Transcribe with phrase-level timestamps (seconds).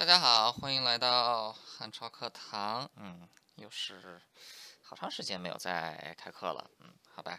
[0.00, 2.90] 大家好，欢迎来到汉朝课堂。
[2.96, 4.18] 嗯，又是
[4.80, 6.70] 好长时间没有再开课了。
[6.78, 7.38] 嗯，好吧，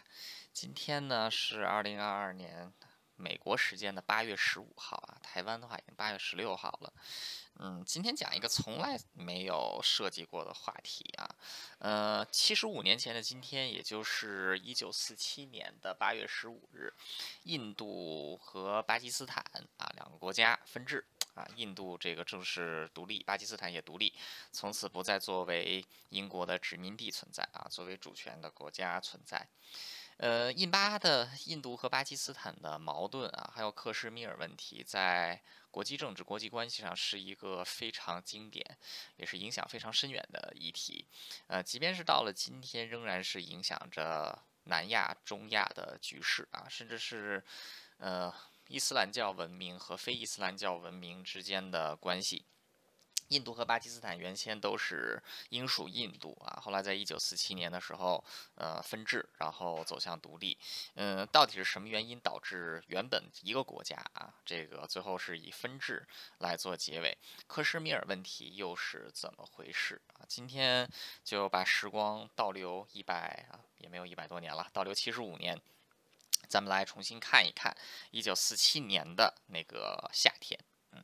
[0.52, 2.72] 今天呢是二零二二年
[3.16, 6.92] 美国时间的八月十五号啊，台湾的话已经八月十六号了。
[7.58, 11.34] 嗯，今天讲一个从来没有涉及过的话题啊。
[11.80, 16.94] 呃，七十五年前的今天，也就是一九四七年的八月十五日，
[17.42, 19.44] 印度和巴基斯坦
[19.78, 21.04] 啊两个国家分治。
[21.34, 24.12] 啊，印度这个正式独立，巴基斯坦也独立，
[24.52, 29.48] 从此不再作为英国的殖民地存在啊，作为主权的国家存在。
[30.18, 38.78] 呃，印巴的印度和巴基斯坦的矛盾啊，还有克什米尔问题，在国际政治、国际关系上是一个非常经典，
[39.16, 41.06] 也是影响非常深远的议题。
[41.46, 47.42] 呃，即便是到了今天，仍然是影响着南亚、中亚的局势啊，甚至是
[47.96, 48.32] 呃。
[48.72, 52.46] 伊斯兰教文明和非伊斯兰教文明之间的关系，
[53.28, 60.56] 印度和巴基斯坦原先都是英属印度啊，后来在一九四七年的时候，呃，分治，然后走向独立。
[60.94, 67.18] 嗯，到底是什么原因导致原本一个国家啊，这个最后是以分治来做结尾？
[67.46, 70.24] 克什米尔问题又是怎么回事啊？
[70.26, 70.90] 今天
[71.22, 75.60] 就把时光倒流一百啊，也没有一百多年了，倒流七十五年。
[76.52, 77.74] 咱们来重新看一看
[78.10, 81.02] 一九四七年的那个夏天，嗯。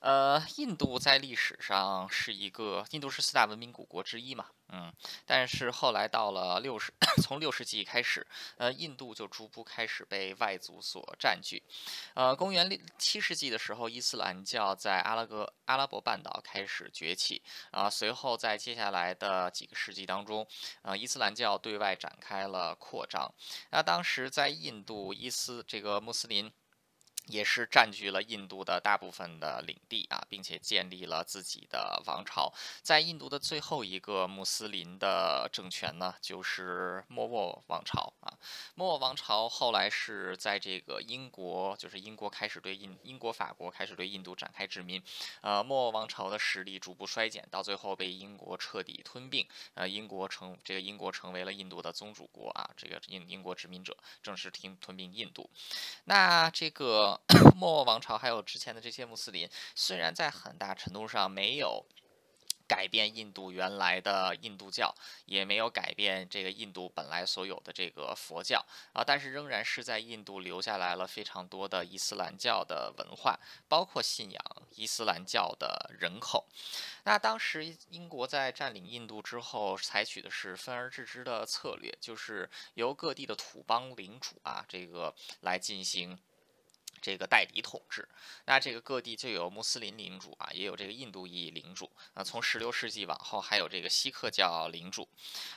[0.00, 4.92] 呃，印度在历史上是一个，印度是四大文明古国之一嘛，嗯，
[5.26, 8.26] 但是后来到了六十，从六世纪开始，
[8.56, 11.62] 呃，印度就逐步开始被外族所占据，
[12.14, 20.46] 呃，公元六七世纪的时候，伊斯兰教在阿拉伯阿拉伯半岛开始崛起，啊，随后在接下来的几个世纪当中，
[20.82, 23.32] 啊，伊斯兰教对外展开了扩张，
[23.70, 26.52] 那当时在印度，伊斯这个穆斯林。
[27.30, 32.52] 也是占据了印度的大部分的领地啊，并且建立了自己的王朝。
[32.82, 38.32] 在印度的最后一个穆斯林的政权呢，就是莫卧王朝啊。
[38.74, 45.02] 莫卧王朝后来是在这个英国，就是英国开始对印英国、法国开始对印度展开殖民，
[45.40, 49.46] 呃，莫卧王朝的实力逐步衰减，到最后被英国彻底吞并。
[49.74, 55.48] 呃，英国成这个英国成为了印度的宗主国啊，这个英英国殖民者正式吞吞并印度。
[56.04, 57.19] 那这个。
[57.56, 61.86] 莫卧王朝还有之前的这些穆斯林，虽然在很大程度上没有
[62.66, 64.94] 改变印度原来的印度教，
[65.26, 73.38] 也没有改变这个印度本来所有的这个佛教啊，但是仍然是在印度留下来了非常多的伊斯兰教的文化，
[73.68, 74.42] 包括信仰
[74.76, 76.46] 伊斯兰教的人口。
[77.04, 86.18] 那当时英国在占领印度之后，采取的是分而治之的策略，就是由各地的土邦领主啊，这个来进行。
[87.00, 88.08] 这个代理统治，
[88.46, 92.22] 那这个各地就有穆斯林领主啊，也有这个印度裔领主啊。
[92.22, 95.08] 从十六世纪往后，还有这个锡克教领主。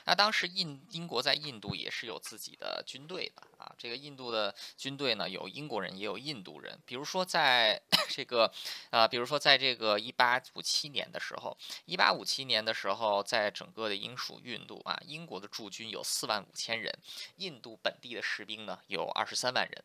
[0.06, 3.74] 那当时印英国在印度也是有自己的军队的啊。
[3.76, 6.78] 这个印度的军队呢，有英国人，也有印度人。
[6.86, 8.50] 比如说在 这个
[8.90, 16.96] 啊，比如说在这个一八五七年的时候，一八五七年的时候，在整个的英属印度啊，英国的驻军有四万五千人，
[17.36, 19.84] 印度本地的士兵呢有二十三万人。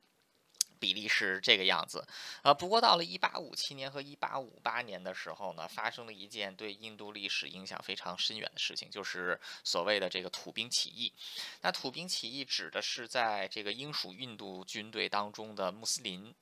[0.79, 2.07] 比例是这个样子，
[2.41, 11.13] 呃，不过到了一八五七年和一八五八年的时候呢，发生了一件对印度历史影响非常深远的事情，就是所谓的这个土兵起义。
[11.61, 16.33] 那土兵起义指的是在这个英属印度军队当中的穆斯林。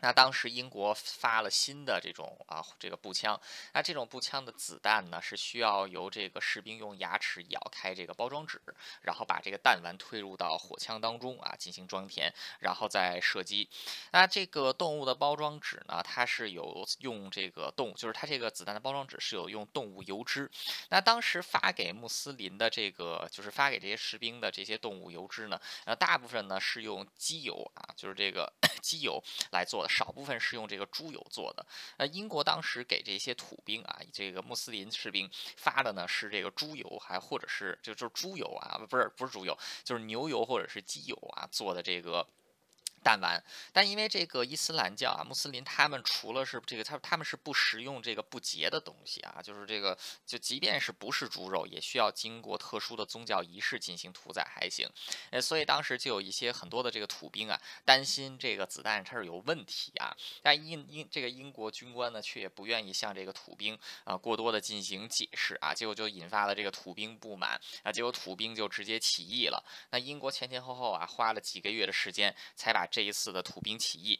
[0.00, 3.40] 那当时英国发了新的这种啊这个步枪，
[3.72, 8.60] 那这种步枪的子弹呢是需要由这个士兵用牙齿咬开这个包装纸，
[9.02, 13.68] 然后把这个弹丸推入到火枪当中啊进行装填，然后再射击。
[14.12, 20.48] 那这个动物的包装纸呢，它是有用这个动物，就是它这个子弹的包装纸是有用动物油脂。
[20.90, 29.20] 那当时发给穆斯林的这个，就是发给这些士兵的这些动物油脂呢，呃，大部分呢是用机油啊，就是这个 机油
[29.50, 29.87] 来做的。
[29.88, 31.64] 少部分是用这个猪油做的。
[31.96, 42.26] 那，英国当时给这些土兵啊，这个穆斯林士兵发的呢是这个猪油，还或者是就就是猪油啊，不是不是猪油，就是牛油或者是鸡油啊做的这个。
[43.08, 49.96] 弹丸，但因为这个伊斯兰教啊，穆斯林他们除了是这个，他他们是不食用这个不洁的东西啊，就是这个，
[50.26, 54.86] 就即便是不是猪肉，也需要经过特殊的宗教仪式进行屠宰还行。
[55.30, 69.64] 呃，所以当时就有一些很多的这个土兵啊，担心这个子弹它是有问题啊，但英英这个英国军官呢，却也不愿意向这个土兵啊过多的进行解释啊，结果就引发了这个土兵不满啊，结果土兵就直接起义了。
[69.92, 72.86] 那英国前前后后啊，花了几个月的时间才把。
[72.97, 74.18] 这这一次的土兵起义。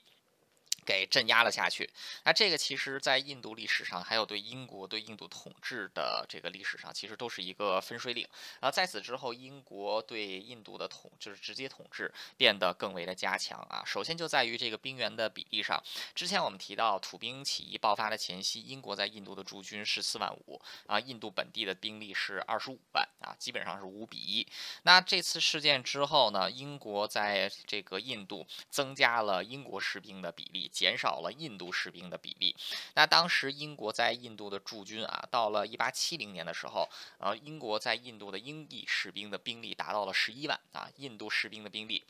[0.88, 1.86] 给镇压了下去。
[2.24, 8.26] 那这个其实，在印度历史上，还有对英国对印度统治的这个历史上，其实都是一个分水岭。
[8.58, 13.82] 然后在此之后，英国对印度的统就是直接统治变得更为的加强啊。
[13.84, 15.78] 首先就在于这个兵员的比例上，
[16.14, 24.46] 之前我们提到土兵起义爆发的前夕，英国在印度的驻军是四万五啊，印度本地的兵力是二十五万啊，基本上是五比一。
[24.84, 30.70] 那这次事件之后呢，英国在这个印度增加了英国士兵的比例。
[30.78, 32.54] 减少了印度士兵的比例。
[32.94, 36.88] 那当时英国在印度的驻军啊，到了一八七零年的时候，
[37.18, 42.04] 呃，英国在印度的英裔士兵的兵力达到了十一万啊，印度士兵的兵力。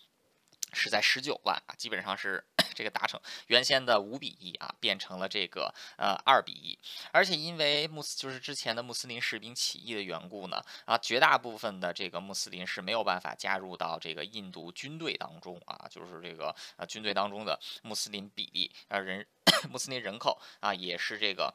[0.72, 2.44] 是在十九万啊，基本上是
[2.74, 6.78] 这个达成原先的五比一啊，变成了这个呃二比一，
[7.10, 19.26] 而且因为穆斯就是之前的穆斯林士兵起义的缘故呢啊，绝大部分的这个穆斯林是没有办法加入到这个印度军队当中啊，就是这个呃军队当中的穆斯林比例啊人
[19.70, 21.52] 穆斯林人口啊也是这个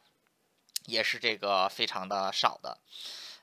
[0.86, 2.77] 也是这个非常的少的。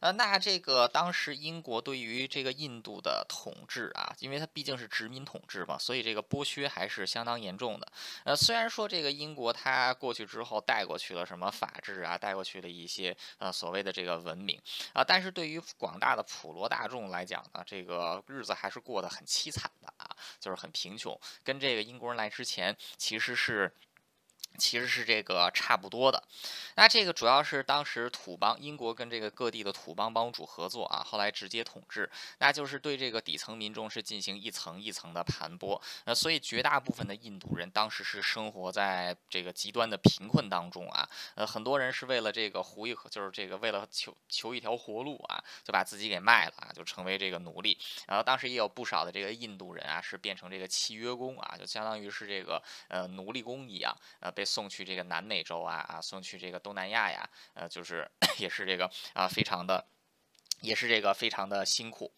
[0.01, 7.87] 呃，那这个当时英国对于这个印度的统治啊，因为它毕竟是殖民统治嘛，所以这个剥削还是相当严重的。
[8.25, 14.61] 呃，虽然说这个英国它过去之后带过去了什么法治啊，带过去了一些呃所谓的这个文明
[14.95, 20.09] 啊，但是对于广大的普罗大众来讲呢，这个日子还是过得很凄惨的啊，
[20.41, 23.71] 就是很贫穷，跟这个英国人来之前其实是。
[24.59, 26.23] 其实是这个差不多的，
[26.75, 54.31] 那这个主要是当时土邦英国跟这个各地的土邦帮主合作啊，后来直接统治，那就是对这个底层民众是进行一层一层的盘剥，呃，所以绝大部分的印度人当时是生活在这个极端的贫困当中啊，呃，很多人是为了这个糊一就是这个为了求求一条活路啊，就把自己给卖了啊，就成为这个奴隶，然后当时也有不少的这个印度人啊，是变成这个契约工啊，就相当于是这个呃奴隶工一样，呃。
[54.41, 58.11] 被送去这个南美洲啊啊，送去这个东南亚呀，呃，就是
[58.41, 59.87] 也是这个啊，非常的。
[60.63, 62.13] 也是这个非常的辛苦，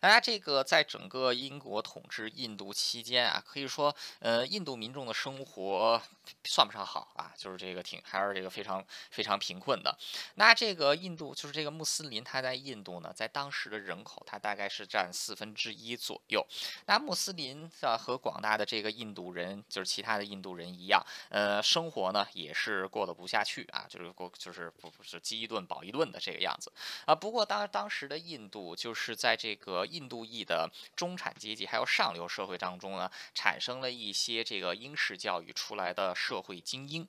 [0.00, 6.00] 大家这个在整个英国统治印度期间啊，可以说，呃，印度民众的生活
[6.44, 9.96] 算不上好啊，就是这个挺还是这个非常非常贫困的。
[10.34, 16.46] 那这个印度就是这个穆斯林，他在印度呢，在当时的人口，他大概是占四分之一左右。
[16.86, 26.72] 那穆斯林啊和广大的这个印度人，就是其他的印度人一样，呃，生活呢也是过得不下去啊，就是过就是不不是饥一顿饱一顿的这个样子
[27.04, 27.14] 啊。
[27.14, 37.08] 不过当当时的印度就是在这个印度裔的中产阶级还有上流社会当中呢，产生了一些这个英式教育出来的社会精英。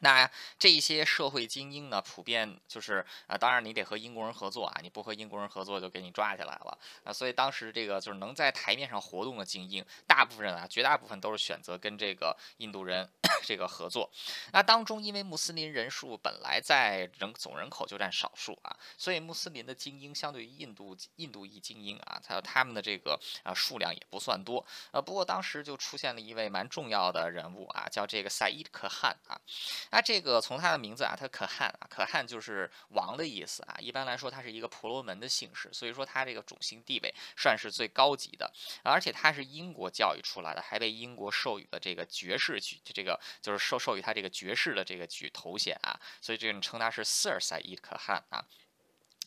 [0.00, 7.12] 那这些社会精英呢，普遍就是啊，当然你得和英国人合作啊，你不和英国人合作就给你抓起来了啊。
[7.12, 13.08] 所以当时这个就是能在台面上活动的精英，大部分人啊，绝大部分都是选择跟这个印度人
[13.42, 14.10] 这个合作。
[14.52, 24.64] 那当中因为穆斯林人数本来在人总人口就占少数啊，所以穆斯林的精英相对于印度印度裔精英啊，还有他们的这个啊数量也不算多。
[24.92, 29.40] 呃，不过当时就出现了一位蛮重要的人物啊，叫这个赛伊可汗啊。
[29.90, 33.76] 那这个从他的名字啊，他可汗啊，可汗就是王的意思啊。
[33.78, 38.52] 一般来说，他是一个婆罗门的姓氏，所以说他这个种姓地位算是最高级的，
[38.82, 48.44] 而且他是英国教育出来的，还被英国授予了这个爵士举，这个就是授授予他这个爵士的这个举头衔啊，所以这个称他是 Sir Said 可汗啊。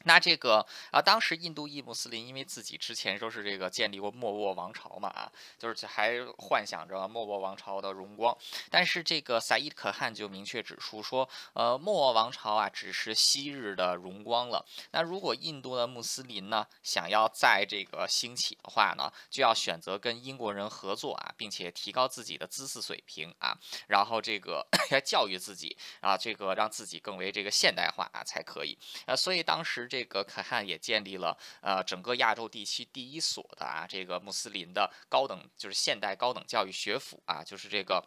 [0.03, 8.35] 那这个啊，当时印度裔穆斯林因为自己之前说是这个建立过莫卧王朝嘛啊，就是还幻想着莫卧王朝的荣光。
[8.69, 14.65] 但是这个萨伊可汗就明确指出说，呃，莫卧王朝啊只是昔日的荣光了。
[14.91, 23.55] 那如果印度的穆斯林呢想要在这个兴起的话呢，就要选择跟英国人合作啊，并且提高自己的知识水平啊，
[23.87, 28.75] 然后这个 来教育自己啊，这个让自己更为这个现代化啊才可以。
[29.05, 29.90] 呃，所以当时。
[29.91, 38.01] 这个可汗也建立了呃整个亚洲地区第一所的啊这个穆斯林的高等就是现代高等教育学府啊就是这个。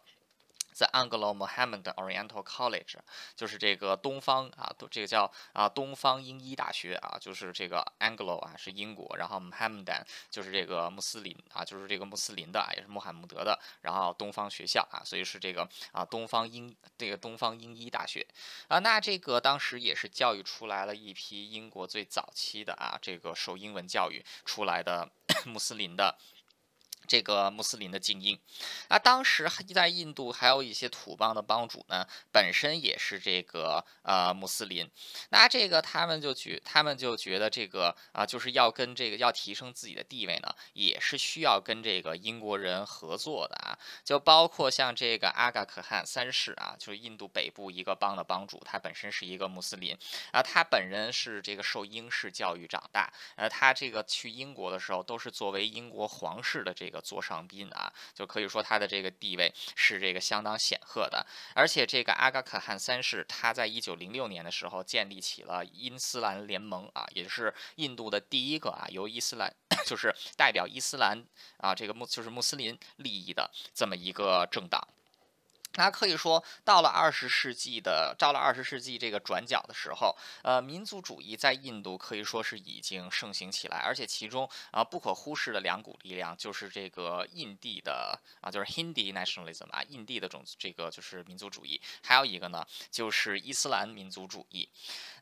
[0.75, 2.97] 在 Anglo Mohammed Oriental College，
[3.33, 18.27] 就是这个东方啊，这个叫啊东方英医大学啊，就是这个 Anglo 啊是英国，然后 Mohammedan 就是这个穆斯林啊，就是这个穆斯林的啊，也是穆罕默德的，然后东方学校啊，所以是这个啊东方英这个东方英医大学
[18.67, 25.09] 啊，那这个当时也是教育出来了一批英国最早期的啊这个受英文教育出来的
[25.47, 26.17] 穆斯林的。
[27.07, 28.39] 这个穆斯林的精英，
[28.89, 34.89] 那当时在印度还有一些土邦的帮主呢，本身也是这个呃穆斯林，
[35.29, 49.97] 那这个他们就觉他们就觉得这个啊就是要跟这个要提升自己的地位呢，也是需要跟这个英国人合作的啊，就包括像这个阿嘎可汗三世啊，就是印度北部一个邦的帮主，他本身是一个穆斯林。
[50.31, 56.94] 啊，他本人是这个受英式教育长大，呃，他这个去英国的时候都是作为英国皇室的这个。
[57.01, 61.25] 座上宾啊，就可以说他的这个地位是这个相当显赫的。
[61.53, 69.53] 而且这个阿嘎可汗三世，他在一九零六年的时候建立起了伊斯兰联盟啊，也是印度的第一个啊由伊斯兰
[69.85, 71.23] 就是代表伊斯兰
[71.57, 74.87] 啊这个穆就是穆斯林利益的这么一个政党。
[75.75, 94.69] 那可以说，到了二十世纪的，到了二十世纪这个转角的时候，呃，民族主义在印度可以说是已经盛行起来，而且其中啊不可忽视的两股力量就是这个印地的啊，就是 Hindi nationalism 啊，印地的种这个就是民族主义，还有一个呢就是伊斯兰民族主义。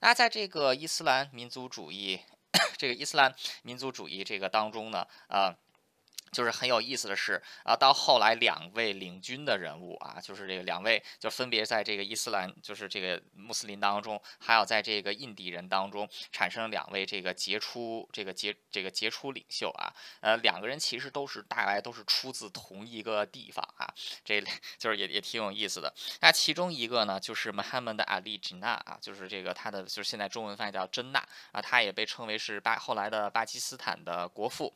[0.01, 2.19] 那在这个伊斯兰民族主义，
[2.77, 3.33] 这个伊斯兰
[3.63, 5.55] 民族主义这个当中呢，呃。
[6.33, 19.93] 就是很有意思的是啊，到后来两位领军的人物啊，就是这个两位就分别在这个伊斯兰，就是这个穆斯林当中，还有在这个印地人当中，产生两位这个杰出这个杰这个杰出领袖啊。
[20.21, 23.87] 呃，两个人其实都是大概都是出自同一个地方啊，
[24.25, 24.41] 这
[24.79, 25.93] 就是也也挺有意思的。
[26.21, 34.73] 那其中一个呢，就是 Muhammad Ali Jinnah 啊，就是这个他的就是现在中文翻译叫真纳啊，他也被称为是巴后来的巴基斯坦的国父。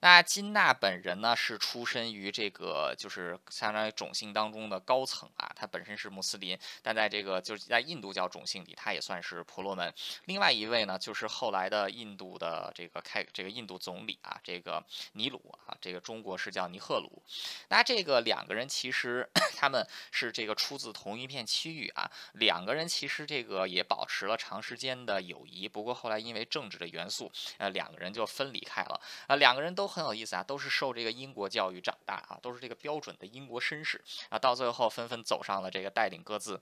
[0.00, 0.99] 那金纳本。
[1.00, 9.92] 人呢是出身于这个就是相当于种姓当中的高层啊，他本身是穆斯林，但在这个就是在印度教种姓里，他也算是婆罗门。
[10.26, 17.22] 另外一位呢，就是后来的印度的这个开这个印度总理啊，这个尼鲁啊，这个中国是叫尼赫鲁。
[17.68, 19.26] 那这个两个人其实
[19.56, 25.66] 他们是这个出自同一片区域啊，两个人其实这个也保持了长时间的友谊。
[25.66, 29.00] 不过后来因为政治的元素，呃，两个人就分离开了。
[29.26, 30.89] 啊，两个人都很有意思啊，都是受。
[30.92, 36.60] 这个英国教育长大啊，都是这个标准的英国绅士啊，到最后纷纷走上了这个带领各自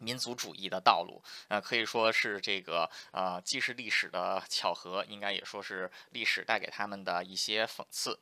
[0.00, 8.18] 民族主义的道路，呃，可以说是这个呃，既是历史的巧合，应该也说是历史带给他们的一些讽刺。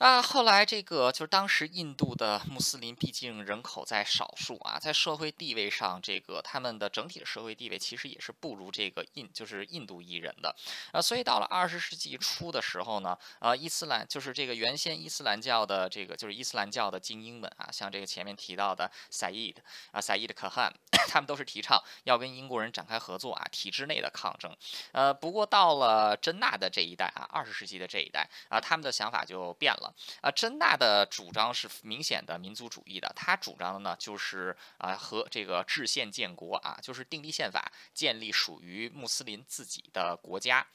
[0.00, 10.56] 啊，后来这个就是当时印度的穆斯林，毕竟人口在少数啊，在社会地位上，这个他们的整体的社会地位其实也是不如这个印，就是印度裔人的，
[10.92, 20.72] 啊，所以到了二十世纪初的时候呢，呃，伊斯兰就是这个原先伊斯兰教的这个就是伊斯兰教的精英们啊，像这个前面提到的赛义德啊，赛义德可汗，
[21.08, 24.56] 他们都是提倡要跟英国人展开合作啊，体制内的抗争，
[24.92, 29.89] 呃，不过到了真纳的这一代啊，二十世纪的这一代啊，他们的想法就变了。
[30.20, 40.66] 啊，真纳的主张是明显的民族主义的，他主张的呢就是啊和这个制宪建国啊，就是订立宪法，建立属于穆斯林自己的国家。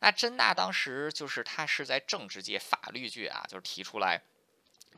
[0.00, 4.20] 那真纳当时就是他是在政治界、法律界啊，就是提出来。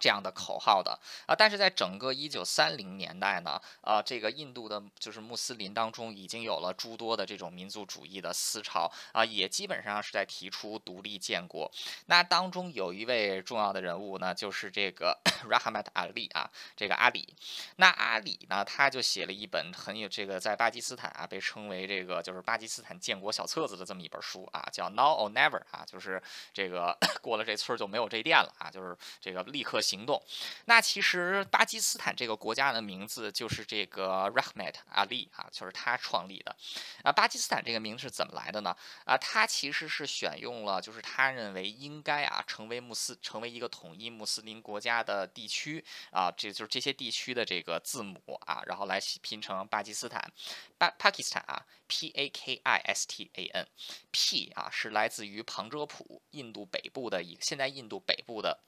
[0.01, 11.71] 这样的口号的啊，但是在整个一九三零年代呢，啊，这个印度的就是穆斯林当中已经有了诸多的这种民族主义的思潮啊，也基本上是在提出独立建国。
[12.07, 17.35] 那当中有一位重要的人物呢，就是这个 Rahmat Ali 啊，这个阿里。
[17.77, 26.23] 那阿里呢，他就写了一本很有这个在巴基斯坦啊被称为这个就是巴基斯坦建国小册子的这么一本书啊，叫 Now or Never 啊，就是
[26.55, 29.81] 这个 过了这村就没有这店了啊，就是这个立刻。
[29.91, 30.23] 行动，
[30.67, 36.55] 那其实巴基斯坦这个国家的名字就是这个 Rahmat Ali 啊，就是他创立的。
[37.03, 38.77] 啊，巴基斯坦这个名字是怎么来的呢？
[39.05, 50.31] 啊，他其实是选用了，就是他认为应该啊成为穆斯成为一个统一穆斯林国家的地区啊，这就是这些地区的这个字母啊，然后来拼成巴基斯坦。
[50.79, 58.61] 巴巴基斯坦啊，P A K I S T A N，P 啊是来自于旁遮普，印度北部的一现在印度北部的。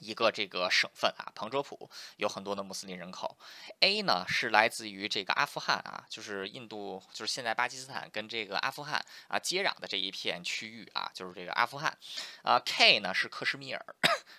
[0.00, 3.38] 一个这个省份啊，旁遮普有很多的穆斯林人口。
[3.80, 11.96] A 呢是来自于这个阿富汗啊，就是印度，就是现在巴基斯坦跟这个阿富汗啊接壤的这一片区域啊，就是这个阿富汗。
[12.42, 13.84] 啊，K 呢是克什米尔，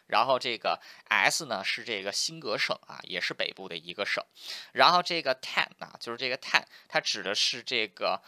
[0.07, 4.23] 然后这个 S 呢是这个辛格省啊，也是北部的一个省。
[4.73, 8.21] 然后这个 Tan 啊，就是这个 Tan，它指的是这个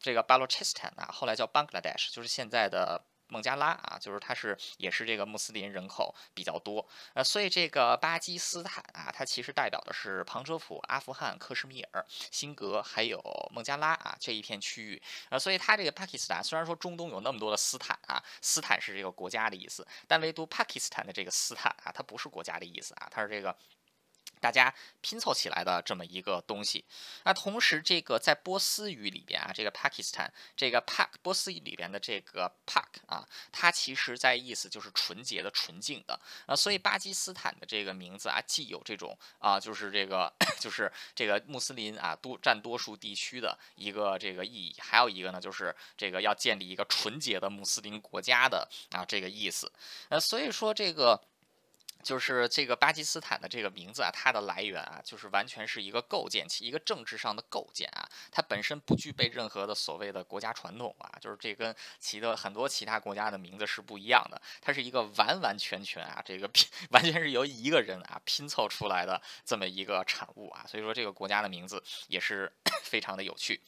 [0.00, 3.04] 这个巴洛 c 斯坦啊，后来叫 Bangladesh，就是现在的。
[3.28, 13.20] 孟加拉啊，就是它是也是这个穆斯林人口比较多，呃，所以这个巴基斯坦啊，它其实代表的是旁遮普、阿富汗、克什米尔、辛格还有
[13.52, 23.56] 孟加拉啊这一片区域，呃，所以它这个巴基斯坦虽然说中东有那么多的斯坦啊，斯坦是这个国家的意思，但唯独巴基斯坦的这个斯坦啊，它不是国家的意思啊，它是这个。
[24.40, 26.84] 大家拼凑起来的这么一个东西，
[27.24, 36.18] 那同时这个在波斯语里边啊，这个 Pakistan 这个 Pak 波斯语里边的这个 Pak 啊，它其实在意思就是纯洁的、纯净的。
[36.46, 49.72] 啊，所以巴基斯坦的这个名字啊，既有这种啊，就是这个 就是这个穆斯林啊多占多数地区的一个这个意义，还有一个呢，就是这个要建立一个纯洁的穆斯林国家的啊这个意思，
[50.08, 51.20] 呃，所以说这个。
[52.06, 72.52] 就是这个巴基斯坦的这个名字啊，它的来源啊，就是完全是一个构建起一个政治上的构建啊，它本身不具备任何的所谓的国家传统啊，就是这跟其的很多其他国家的名字是不一样的，它是一个完完全全啊，这个 拼完全是由一个人啊拼凑出来的这么一个产物啊，所以说这个国家的名字也是
[72.84, 73.60] 非常的有趣。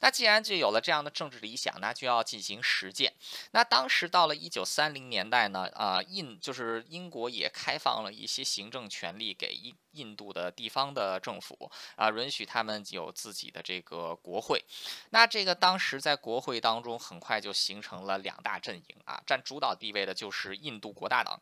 [0.00, 3.12] 那既然就有了这样的政治理想，那就要进行实践。
[3.52, 7.75] 那当时到了一九三零年代呢，啊，印就是英国也开。
[7.76, 14.64] 开放了一些行政权力给印印度的地方的政府啊，允许他们有自己的这个国会。
[15.10, 21.38] 那这个当时在国会当中，很快就形成了两大阵营啊，占主导地位的就是印度国大党，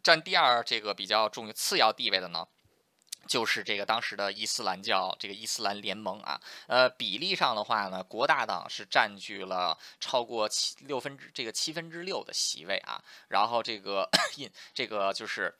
[0.00, 2.46] 占第二这个比较重次要地位的呢。
[3.26, 15.54] 就是这个当时的伊斯兰教，这个伊斯兰联盟啊，呃，比例上的话呢，国大党是占据了超过七六分之这个七分之六的席位啊，然后这个印 这个就是。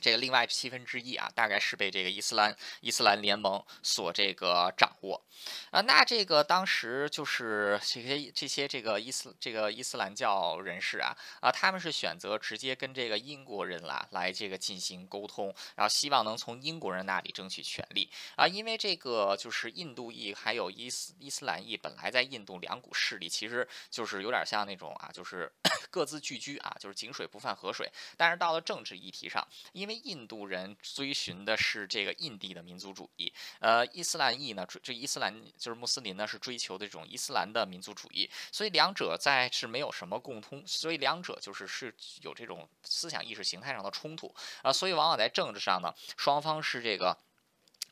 [0.00, 5.22] 这个另外七分之一啊，大概是被这个伊斯兰伊斯兰联盟所这个掌握
[5.70, 5.80] 啊。
[5.80, 18.46] 那这个当时就是这些这些这个伊斯这个伊斯兰教人士啊啊，他们是选择直接跟这个英国人啦来这个进行沟通，然后希望能从英国人那里争取权利啊。
[18.46, 25.50] 因为这个就是印度裔还有伊斯伊斯兰裔本来在印度两股势力，其实就是有点像那种啊，就是
[25.90, 27.90] 各自聚居啊，就是井水不犯河水。
[28.16, 47.16] 但是到了政治议题上，因因为印度人追寻的是这个印地的民族主义，呃，伊斯兰裔呢，这伊斯兰就是穆斯林呢，是追求的这种伊斯兰的民族主义，所以两者在是没有什么共通，所以两者就是是有这种思想意识形态上的冲突啊，所以往往在政治上呢，双方是这个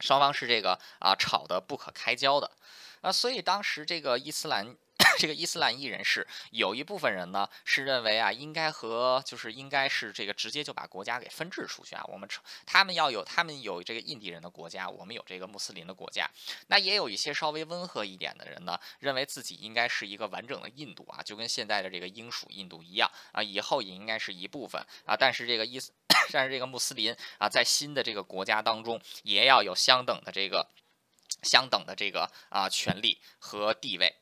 [0.00, 2.50] 双方是这个啊吵得不可开交的
[3.02, 4.76] 啊，所以当时这个伊斯兰。
[5.18, 12.04] 这个伊斯兰裔人士有一部分人呢是认为啊，应该和就是应该是这个直接就把国家给分治出去啊。
[12.08, 12.28] 我们
[12.64, 16.30] 他们要有他们有这个印地人的国家，我们有这个穆斯林的国家。
[16.68, 25.16] 那也有一些稍微温和一点的人呢，认为自己应该是一个完整的印度啊，就跟现在的这个英属印度一样啊，以后也应该是一部分啊。
[25.16, 25.92] 但是这个伊斯，
[26.32, 30.68] 但是这个穆斯林啊，在新的这个国家当中也要有相等的这个
[31.42, 34.14] 相等的这个啊权利和地位。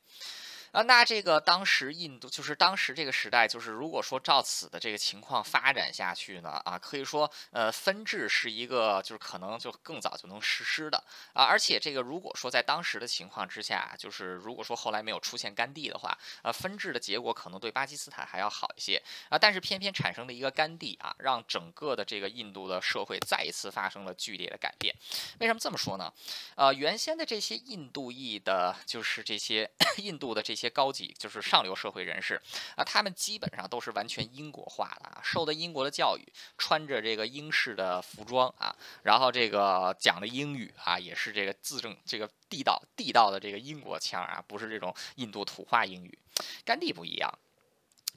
[0.72, 10.96] 啊，那这个当时印度就是当时这个时代，就是如果说照此的这个情况发展下去呢，啊，可以说，呃，分治是一个就是可能就更早就能实施的
[11.34, 24.94] 啊，而且这个如果说在当时的情况之下，就是如果说后来没有出现甘地的话，啊，分治的结果可能对巴基斯坦还要好一些啊，但是偏偏产生了一个甘地啊，让整个的这个印度的社会再一次发生了剧烈的改变。
[25.38, 26.10] 为什么这么说呢？
[26.56, 30.61] 呃，原先的这些印度裔的，就是这些 印度的这些。
[30.62, 32.40] 些高级就是上流社会人士
[32.76, 46.18] 啊，他们基本上都是完全英国化的啊，受的英国的教育，穿着这个英式的服装啊，然后这个讲的英语啊，也是这个字正这个地道地道的这个英国腔啊，不是这种印度土话英语。
[46.64, 47.28] 甘地不一样。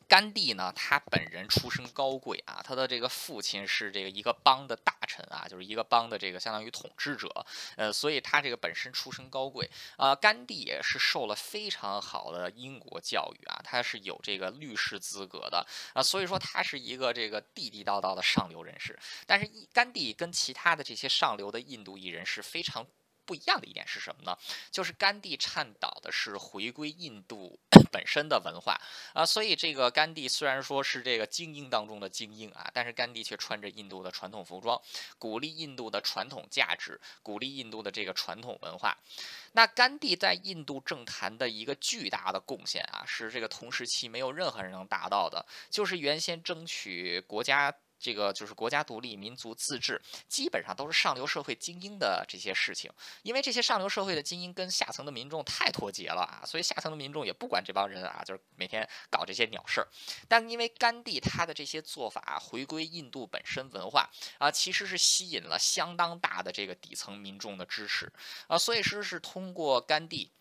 [0.08, 10.16] 甘地呢，他本人出身高贵啊，他的这个父亲是这个一个邦的大臣啊，就是一个邦的这个相当于统治者，呃，所以他这个本身出身高贵啊。
[10.16, 18.98] 甘地也是受了非常好的英国教育啊，他是有这个律师资格的啊，所以说他是一个这个地地道道的上流人士。
[19.26, 22.86] 但是甘地跟其他的这些上流的印度裔人士非常。
[23.26, 24.38] 不一样的一点是什么呢？
[24.72, 27.60] 就是甘地倡导的是回归印度
[27.92, 28.80] 本身的文化
[29.14, 34.80] 啊，所以这个甘地虽然说是这个精英当中的精英啊，但是甘地却穿着印度的传统服装，
[35.18, 38.98] 鼓励印度的传统价值，鼓励印度的这个传统文化。
[39.54, 47.74] 那甘地在印度政坛的一个巨大的贡献啊，是这个同时期没有任何人能达到的，就是原先争取国家。
[47.98, 52.92] 这个就是国家独立、民族自治，基本上都是上流社会精英的这些事情。
[53.24, 59.88] 因为这些上流社会的精英跟下层的民众太脱节了啊，所以下层的民众也不管这帮人啊，就是每天搞这些鸟事儿。
[60.28, 68.12] 但因为甘地他的这些做法回归印度本身文化啊，其实是吸引了相当大的这个底层民众的支持
[68.48, 70.32] 啊，所以说是通过甘地。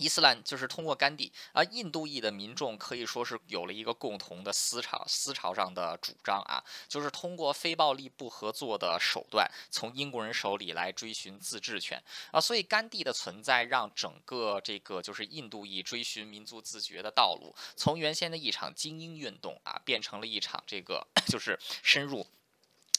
[0.00, 12.40] 伊斯兰就是通过甘地啊，印度裔的民众可以说是有了一个共同的思潮，思潮上的主张啊，就是通过非暴力不合作的手段，从英国人手里来追寻自治权啊。
[12.40, 22.26] 所以甘地的存在，让整个这个就是印度裔追寻民族自觉的道路，从原先的一场精英运动啊，变成了一场这个 就是深入，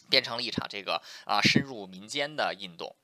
[0.07, 2.95] 变成了一场这个啊深入民间的运动。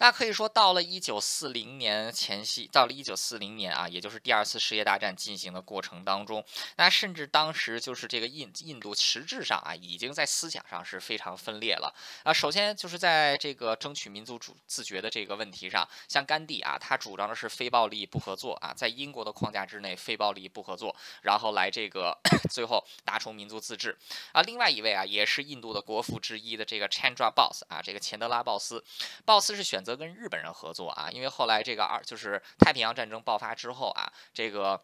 [0.00, 6.42] 那可以说，到了一九四零年前夕，到了一九四零年啊，也就是第二次世界大战进行的过程当中，
[6.76, 12.32] 那甚至当时就是这个印印度实质上啊，已经在思想上是非常分裂了啊。
[12.32, 22.18] 首先就是在这个争取民族主自觉的这个问题上，像甘地啊，他主张的是非暴力不合作啊，在英国的框架之内，非暴力不合作，然后来这个
[22.50, 23.94] 最后达成民族自治
[24.32, 24.40] 啊。
[24.40, 28.82] 另外一位啊，也是印度的国父之一的这个 Chandra Bose 啊，这个钱德拉鲍斯，
[29.26, 29.89] 鲍斯是选择。
[29.96, 34.80] 跟日本人合作啊，因为后来这个二就是太平洋战争爆发之后啊，这个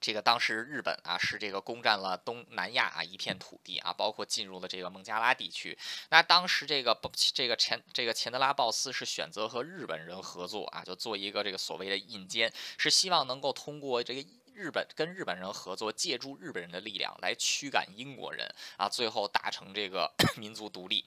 [0.00, 5.76] 这个当时日本啊是这个攻占了东南亚啊一片土地啊，包括进入了这个孟加拉地区。
[6.10, 6.98] 那当时这个
[7.32, 14.24] 这个钱这个钱德拉鲍斯是选择和日本人合作啊，就做一个这个所谓的印监，是希望能够通过这个。
[14.54, 21.04] 日本跟日本人合作，借助日本人的力量来驱赶英国人啊，最后达成这个 民族独立。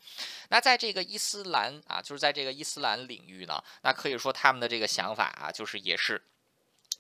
[0.50, 6.22] 那在这个伊斯兰啊，就是在这个伊斯兰领域呢，那可以说他们的这个想法啊，就是也是。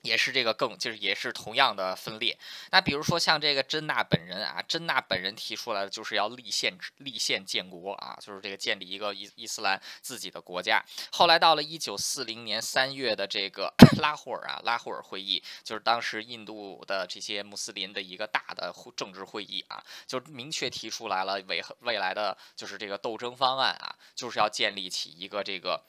[0.07, 2.37] 也是这个更就是也是同样的分裂。
[2.71, 10.81] 那比如说像这个真纳本人啊，真纳本人提出来的就是要立宪立宪建国啊，就是这个建立一个伊伊斯兰自己的国家。
[11.11, 25.83] 后来到了一九四零年三月的这个 拉霍尔啊拉霍尔会议，就是当时印度的这些穆斯林的一个大的政治会议啊，就明确提出来了未未来的就是这个斗争方案啊，就是要建立起一个这个。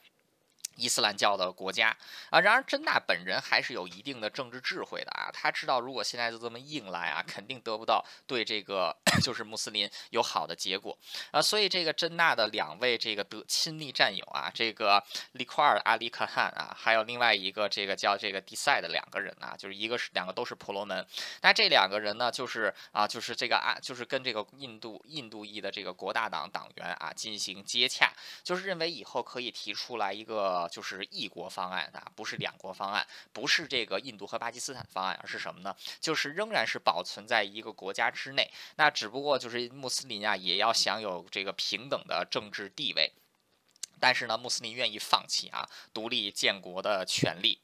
[0.79, 1.95] 伊斯兰教的国家
[2.29, 10.97] 啊，然而真纳本人还是有一定的政治智慧的啊，他知道如果现在就这么硬来啊，肯定得不到对这个 就是穆斯林有好的结果
[11.31, 21.05] 啊，所以这个真纳的两位这个得亲密战友啊，这个利库尔阿里克汗啊，还有另外一个这个叫这个迪塞的两个人啊，就是一个是两个都是婆罗门，
[21.41, 28.13] 那这两个人呢，就是啊，就是这个啊，就是跟这个印度印度裔的这个国大党党员啊进行接洽，
[28.43, 30.68] 就是认为以后可以提出来一个。
[30.69, 35.75] 就是一国方案啊，不是两国方案，不是这个印度和巴基斯坦方案，而是什么呢？
[35.99, 43.11] 就是仍然是保存在一个国家之内，那只不过就是穆斯林啊，也要享有这个平等的政治地位，
[43.99, 47.59] 但是呢，穆斯林愿意放弃啊独立建国的权利。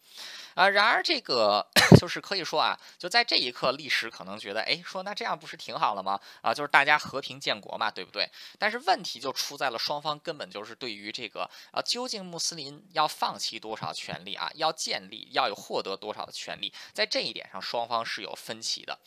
[0.56, 1.68] 啊，然而这个
[2.00, 6.18] 就是可以说啊，就在这一刻，历史可能觉得，哎，说那这样不是挺好了吗？
[6.42, 8.30] 啊，就是大家和平建国嘛，对不对？
[8.58, 18.98] 但是问题就出在了双方根本就是对于这个啊，究竟穆斯林要放弃多少权利啊，要建立要有获得多少的权利，在这一点上双方是有分歧的。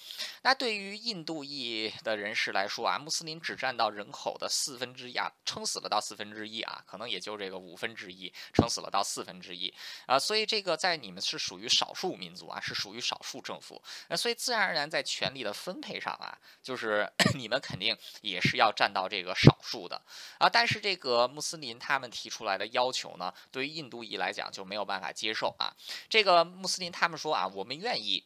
[0.42, 9.72] 那对于印度裔的人士来说啊，穆斯林只占到人口的四分之一啊，撑死了到四分之一啊，可能也就这个五分之一，撑死了到四分之一
[10.04, 11.37] 啊，所以这个在你们是。
[11.38, 20.02] 属于少数民族啊，是属于少数政府，那所以自然而然在权力的分配上啊，就是 你们肯定也是要占到这个少数的
[20.38, 20.48] 啊。
[20.48, 25.72] 但是这个穆斯林他们提出来的要求呢，对于印度裔来讲就没有办法接受啊。
[26.08, 28.24] 这个穆斯林他们说啊，我们愿意。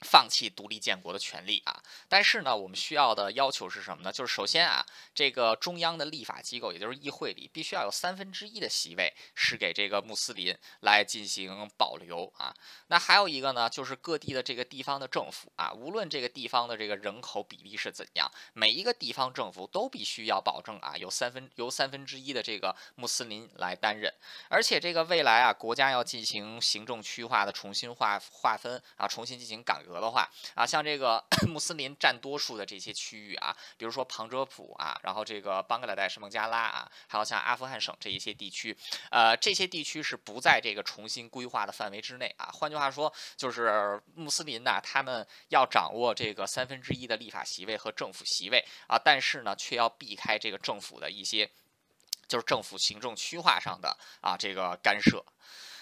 [0.00, 1.82] 放弃独立建国的权利啊！
[2.08, 4.10] 但是呢，我们需要的要求是什么呢？
[4.10, 4.84] 就是首先啊，
[5.14, 12.54] 这个中央的立法机构，也就是议会里，必须要有三分之一的席位是给这个穆斯林来进行保留啊。
[12.86, 24.10] 那还有一个呢，就是各地的这个地方的政府啊，无论这个地方的这个人口比例是怎样，每一个地方政府都必须要保证啊，有三分由三分之一的这个穆斯林来担任。
[24.48, 29.89] 而且这个未来啊，国家要进行行政区划的重新划划分啊，重新进行改革。
[29.90, 38.76] 格的话啊，像这个 穆斯林占多数的这些区域啊，比如说旁遮普啊，然后这个邦格拉代什、孟加拉啊，还有像阿富汗省这一些地区，
[39.10, 42.48] 呃，这些地区是不在这个重新规划的范围之内啊。
[42.52, 51.50] 换句话说，就是穆斯林呐，他们要掌握这个三分之一的立法席位和政府席位啊，但是呢，却要避开这个政府的一些，
[52.28, 55.24] 就是政府行政区划上的啊这个干涉。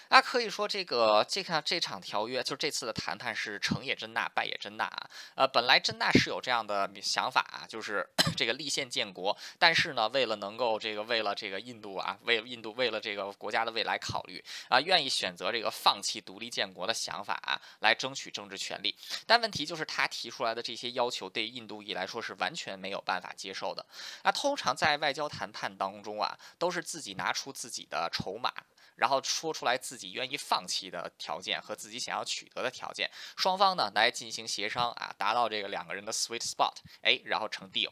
[0.09, 5.09] 那可以说，这个这看这场条约，就这次的谈判是成也真纳，败也真纳啊。
[5.35, 18.95] 呃，本来真纳是有这样的想法啊，就是 这个立宪建国，但是呢，为了能够这个为了这个印度啊，为了印度为了这个国家的未来考虑啊，愿意选择这个放弃独立建国的想法啊，来争取政治权利。
[19.27, 23.85] 但问题就是他提出来的这些要求，对印度裔来说是完全没有办法接受的。
[24.23, 28.51] 那通常在外交谈判当中啊，都是自己拿出自己的筹码。
[28.99, 37.89] 然后说出来自己愿意放弃的条件和自己想要取得的条件，双方呢来进行协商啊，达到这个两个人的 sweet spot，哎，然后成 deal。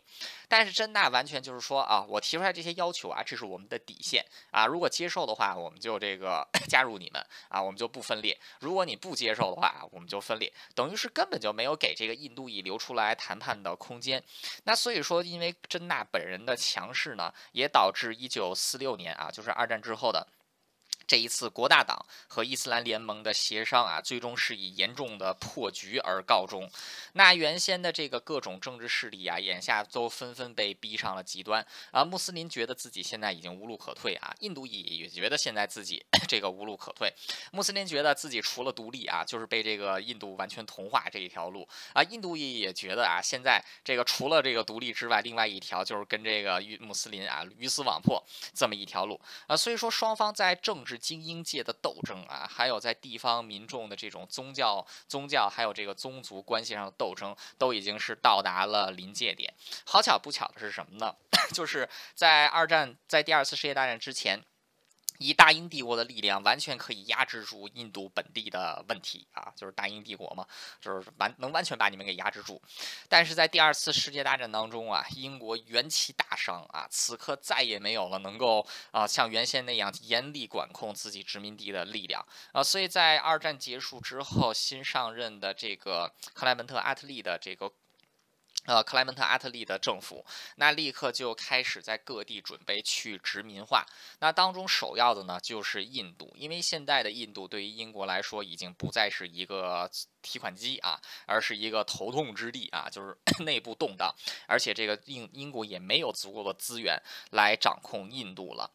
[0.47, 10.51] 但是真纳完全就是说啊，我提出来这些要求啊，这是我们的底线啊，如果接受的话，我们就这个 加入你们啊，我们就不分裂；如果你不接受的话，我们就分裂。
[10.75, 14.21] 等于是根本就没有给这个印度裔留出来谈判的空间。
[14.63, 20.27] 那所以说，因为真纳本人的强势呢，也导致一九四六年啊，就是二战之后的。
[21.07, 26.69] 这一次国大党和伊斯兰联盟的协商啊，最终是以严重的破局而告终。
[27.13, 32.03] 那原先的这个各种政治势力啊，眼下都纷纷被逼上了极端啊。
[32.03, 37.09] 穆斯林觉得自己现在已经无路可退啊，印度裔也觉得现在自己 这个无路可退。
[37.53, 42.03] 穆斯林觉得自己除了独立啊，就是被这个印度完全同化这一条路啊。
[42.03, 48.21] 印度裔也觉得啊，现在这个除了这个独立之外，另外一条就是跟这个穆斯林啊鱼死网破
[48.53, 49.17] 这么一条路
[49.47, 49.55] 啊。
[49.55, 50.96] 所以说双方在政治。
[50.97, 59.53] 精英界的斗争啊，还有在地方民众的这种宗教、宗教还有这个宗族关系上的斗争，都已经是到达了临界点。
[59.85, 61.15] 好巧不巧的是什么呢？
[61.53, 64.43] 就是在二战，在第二次世界大战之前。
[65.17, 70.45] 以大英帝国的力量，完全可以压制住印度本地的问题啊，就是大英帝国嘛，
[70.79, 72.61] 就是完能完全把你们给压制住。
[73.09, 87.71] 但是在第二次世界大战当中啊，英国元气大伤啊，此刻再也没有了能够啊像原先那样严厉管控自己殖民地的力量啊，所以在二战结束之后，新上任的这个克莱门特·阿特利的这个。
[88.67, 90.25] 呃，克莱门特·阿特利的政府，
[90.57, 93.85] 那立刻就开始在各地准备去殖民化。
[94.19, 99.89] 那当中首要的呢，就是印度，因为现在的印度对于英国来说，已经不再是一个
[100.21, 104.13] 提款机啊，而是一个头痛之地啊，就是 内部动荡，
[104.47, 107.01] 而且这个英英国也没有足够的资源
[107.31, 108.69] 来掌控印度了。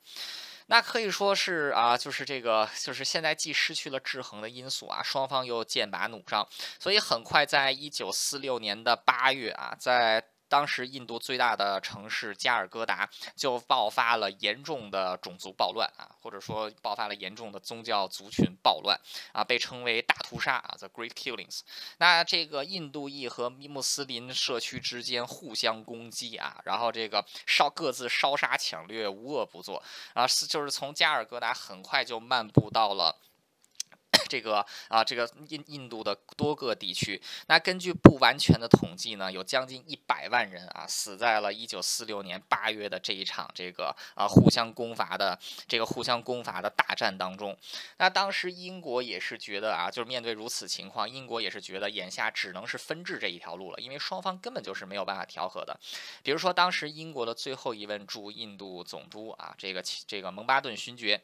[0.72, 10.24] 那可以说是啊，就是这个，就是现在既失去了制衡的因素啊，双方又剑拔弩张，所以很快在一九四六年的八月啊，在。
[10.52, 19.00] 当时印度最大的城市加尔各答就爆发了严重的种族暴乱啊，或者说爆发了严重的宗教族群暴乱
[19.32, 21.60] 啊，被称为大屠杀啊，The Great Killings。
[21.96, 33.16] 那这个印度裔和穆斯林社区之间互相攻击啊，然后这个烧各自烧杀抢掠，无恶不作啊，是就是从加尔各答很快就漫步到了。
[34.32, 47.54] 这个啊，这个印印度的多个地区，那根据不完全的统计呢，有将近一百万人啊死在了1946年8月的这一场这个啊互相攻伐的这个互相攻伐的大战当中。
[47.98, 55.78] 那当时英国也是觉得啊，就是面对如此情况，英国也是觉得眼下只能是分治这一条路了，因为双方根本就是没有办法调和的。
[56.22, 61.20] 比如说，当时英国的最后一位驻印度总督啊，这个这个蒙巴顿勋爵。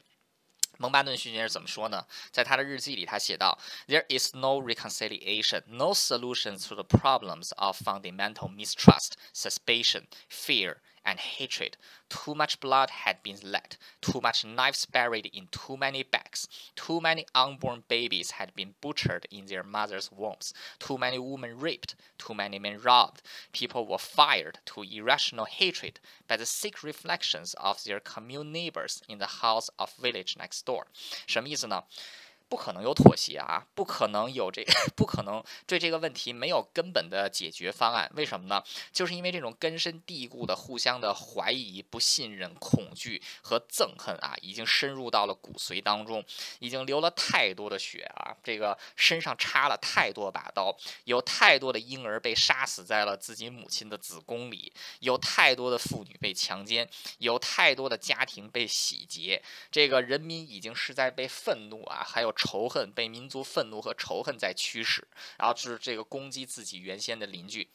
[0.78, 2.06] 蒙巴顿勋爵是怎么说呢？
[2.32, 11.78] 在他的日记里，他写道：“There is no reconciliation, no solutions to the problems of fundamental mistrust, suspicion, fear.” and hatred.
[12.10, 17.02] Too much blood had been let, too much knives buried in too many backs, too
[17.02, 22.34] many unborn babies had been butchered in their mothers' wombs, too many women raped, too
[22.34, 23.22] many men robbed.
[23.52, 29.19] People were fired to irrational hatred by the sick reflections of their commune neighbors in
[29.19, 30.88] the house of village next door.
[31.28, 31.84] 什么意思呢？
[32.49, 33.67] 不可能有妥协啊！
[33.75, 34.65] 不可能有这，
[34.97, 38.11] 不可能对这个问题没有根本的解决方案。
[38.15, 38.65] 为什么呢？
[38.91, 46.25] 就是因为这种根深蒂固的互相的怀疑、不信任、恐惧和憎恨啊，已经深入到了骨髓当中，
[46.59, 48.35] 已经流了太多的血啊！
[48.43, 59.43] 这个身上插了太多把刀，有太多的婴儿被杀死在了自己母亲的子宫里，有太多的妇女被强奸，有太多的家庭被洗劫。
[59.71, 62.33] 这个人民已经是在被愤怒啊，还有。
[62.38, 67.68] 仇恨被民族愤怒和仇恨在驱使，然后就是这个攻击自己原先的邻居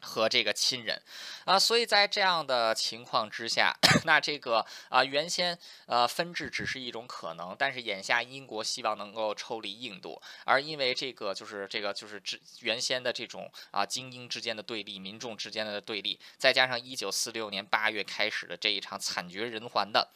[0.00, 1.00] 和这个亲人
[1.44, 3.72] 啊，所以在这样的情况之下，
[4.04, 20.10] 那这个啊原先呃分治只是一种可能，但是眼下英国希望能够抽离印度，而因为这个就是这个就是之原先的这种啊精英之间的对立，民众之间的对立，再加上一九四六年八月开始的这一场惨绝人寰的。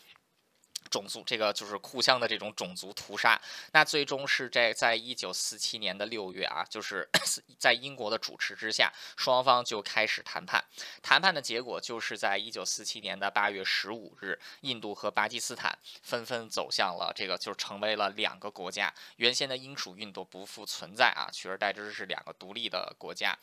[0.90, 3.40] 种族这个就是互相的这种种族屠杀，
[3.72, 7.08] 那最终是在在一九四七年的六月啊，就是
[7.58, 10.64] 在英国的主持之下，双方就开始谈判。
[11.02, 18.94] 谈判的结果就是在一九四七年的八月十五日，印度和巴基斯坦纷纷走向了这个，就成为了两个国家。
[19.16, 23.36] 原先的英属印度不复存在啊，取而代之是两个独立的国家。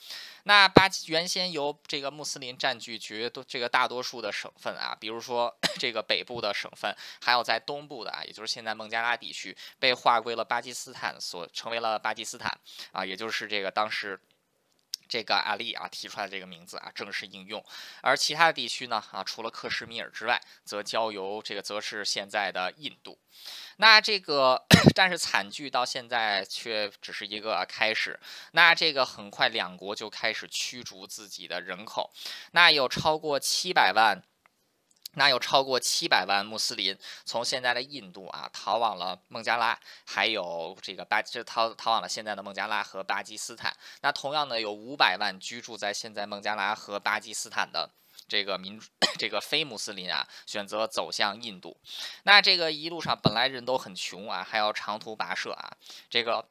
[0.44, 7.33] 那巴原先由这个穆斯林占据绝多这个大多数的省份啊，比如说 这个北部的省份还。
[7.34, 12.56] 还有在东部的啊，也就是现在孟加拉地区，被划归了巴基斯坦，所成为了巴基斯坦
[12.92, 14.22] 啊，也就是这个当时
[15.10, 17.66] 这个阿利啊提出来的这个名字啊正式应用。
[18.02, 23.18] 而其他的地区呢啊，除了克什米尔之外，则交由这个则是现在的印度。
[23.78, 28.20] 那这个但是惨剧到现在却只是一个开始。
[28.52, 32.12] 那这个很快两国就开始驱逐自己的人口，
[32.52, 34.22] 那有超过七百万。
[35.16, 43.76] 那有超过七百万穆斯林从现在的印度啊逃往了孟加拉，还有这个巴，这逃逃往了现在的孟加拉和巴基斯坦。
[44.02, 47.90] 那同样呢，有五百万居住在现在孟加拉和巴基斯坦的
[48.28, 48.82] 这个民，
[49.18, 51.78] 这个非穆斯林啊，选择走向印度。
[52.24, 55.78] 那这个一路上本来人都很穷啊，还要长途跋涉啊，
[56.10, 56.46] 这个。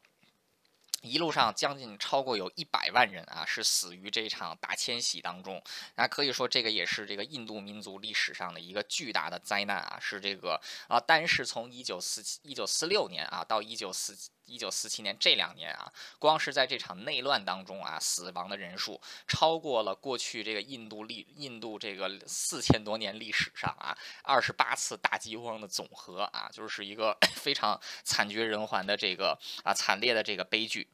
[1.02, 5.62] 一路上将近超过有一百万人啊，是死于这场大迁徙当中。
[5.96, 14.16] 那可以说，这个也是这个印度民族历史上的一个巨大的灾难啊，是这个啊，单是从一九四七、一九四六年啊到一九四。
[14.46, 30.88] 一九四七年这两年啊，光是在这场内乱当中啊，死亡的人数超过了过去这个印度历印度这个四千多年历史上啊二十八次大饥荒的总和啊，就是一个 非常惨绝人寰的这个啊惨烈的这个悲剧。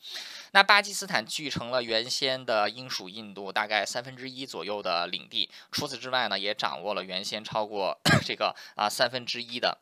[0.52, 9.78] 那巴基斯坦继承了原先的英属印度大概三分之一左右的领地，除此之外呢，也掌握了原先超过 这个啊三分之一的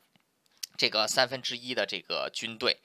[0.77, 2.81] 这个三分之一的这个军队。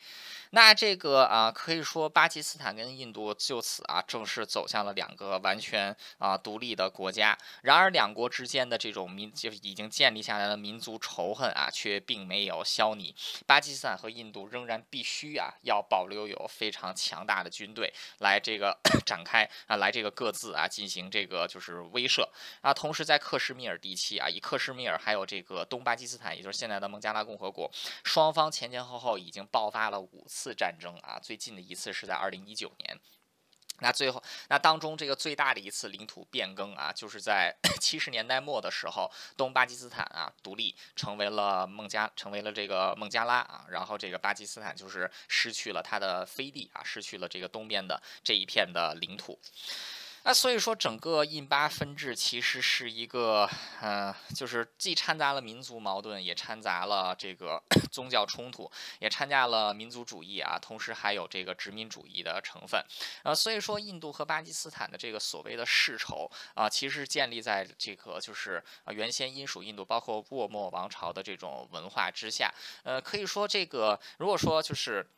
[0.54, 7.38] 那这个啊，可以说巴基斯坦跟印度就此啊，正式走向了两个完全啊独立的国家。
[7.64, 13.16] 然而，两国之间的这种民就是已经建立下来的民族仇恨啊，却并没有消弭。
[13.48, 22.28] 巴基斯坦和印度仍然必须啊，要保留有非常强大的军队来这个展开啊，来这个各自啊进行这个就是威慑
[22.60, 22.74] 啊。
[22.74, 27.72] 同时，在克什米尔地区啊，以克什米尔还有这个东巴基斯坦，也就是现在的孟加拉共和国，
[28.04, 30.41] 双方前前后后已经爆发了五次。
[30.42, 33.00] 次战争啊，最近的一次是在二零一九年。
[33.84, 43.66] 那最后，那当中这个最大的一次领土变更啊，就是在 七十年代末的时候，东巴基斯坦啊独立，成为了孟加，成为了这个孟加拉啊。
[43.70, 49.40] 然后这个巴基斯坦就是失去了它的飞地啊，失去了这个东边的这一片的领土。
[50.24, 53.50] 那所以说，整个印巴分治其实是一个，
[53.82, 57.60] 呃，就是既掺杂了民族矛盾，也掺杂了这个
[57.92, 62.80] 宗教冲突，也掺杂了民族主义啊，同时还有这个殖民主义的成分。
[63.24, 72.54] 呃，所以说，印度和巴基斯坦的这个所谓的世仇啊，其实建立在这个就是啊原先英属印度，包括沃莫王朝的这种文化之下。
[72.84, 75.10] 呃，可以说这个，如果说就是。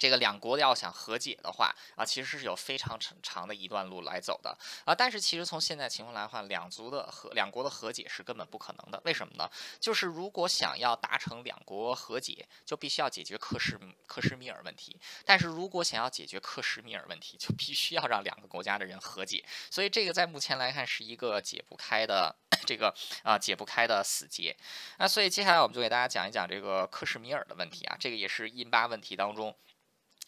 [0.00, 4.94] 这个两国要想和解的话啊，其实是有非常长长的一段路来走的啊。
[4.94, 9.00] 但是其实从现在情况来看，两族的和两国的和解是根本不可能的。
[9.04, 9.48] 为什么呢？
[9.78, 14.98] 就是如果想要达成两国和解，就必须要解决克什克什米尔问题。
[15.26, 19.44] 但是如果想要解决克什米尔问题，就必须要让两个国家的人和解。
[19.70, 22.34] 所以这个在目前来看是一个解不开的
[22.64, 24.56] 这个啊解不开的死结。
[24.96, 29.54] 那所以接下来我们就给大家讲一讲这个克什米尔的问题啊，这个也是印巴问题当中。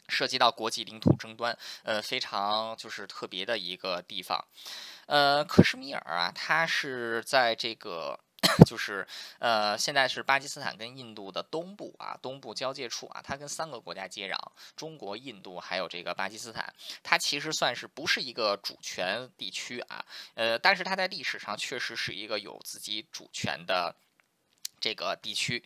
[0.09, 4.45] 涉及到国际领土争端，呃，非常就是特别的一个地方，
[5.07, 8.19] 呃，克什米尔啊，它是在这个
[8.67, 9.07] 就是
[9.39, 14.37] 呃，现在是巴基斯坦跟印度的东部啊，东部交界处啊，它跟三个国家接壤，
[14.77, 23.95] 中国、印度还有这个巴基斯坦，它其实算是不是一个主权地区啊，呃，但是它在历史上确实是一个有自己主权的。
[24.83, 25.63] 这个地区，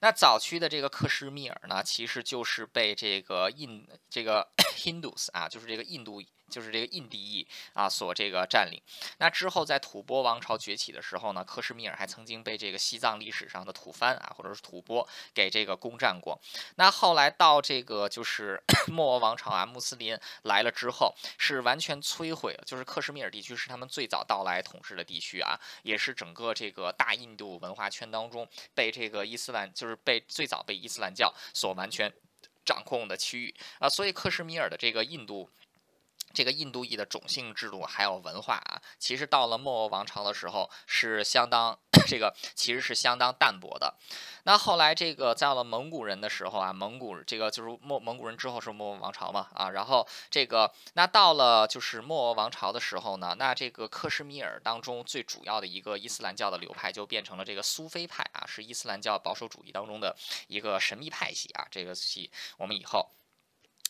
[0.00, 6.22] 那早期的这个克什米尔呢，其实就是被这个印这个 Hindus 啊，就是这个印度。
[6.50, 8.82] 就是这个印地裔啊所这个占领。
[9.18, 16.38] 那之后在吐蕃王朝崛起的时候呢，克什米尔还曾经被这个西藏历史上的吐蕃啊或者是吐蕃给这个攻占过。
[16.76, 22.64] 那后来到这个就是 莫王朝啊，穆斯林来了之后，是完全摧毁了。
[22.66, 32.12] 就是克什米尔地区是他们最早到来统治的地区啊，也是整个这个大印度文化圈当中被这个伊斯兰就是被最早被伊斯兰教所完全
[32.64, 33.88] 掌控的区域啊。
[33.88, 35.48] 所以克什米尔的这个印度。
[36.32, 43.94] 这个印度裔的种姓制度还有文化啊，其实到了莫王朝的时候是相当 这个其实是相当淡薄的。
[44.44, 60.16] 那后来这个到了蒙古人的时候啊，蒙古这个就是莫蒙古人之后是莫王朝嘛啊，然后这个那到了就是莫王朝的时候呢，那这个克什米尔当中最主要的一个伊斯兰教的流派就变成了这个苏菲派啊，是伊斯兰教保守主义当中的
[60.48, 63.10] 一个神秘派系啊，这个系我们以后。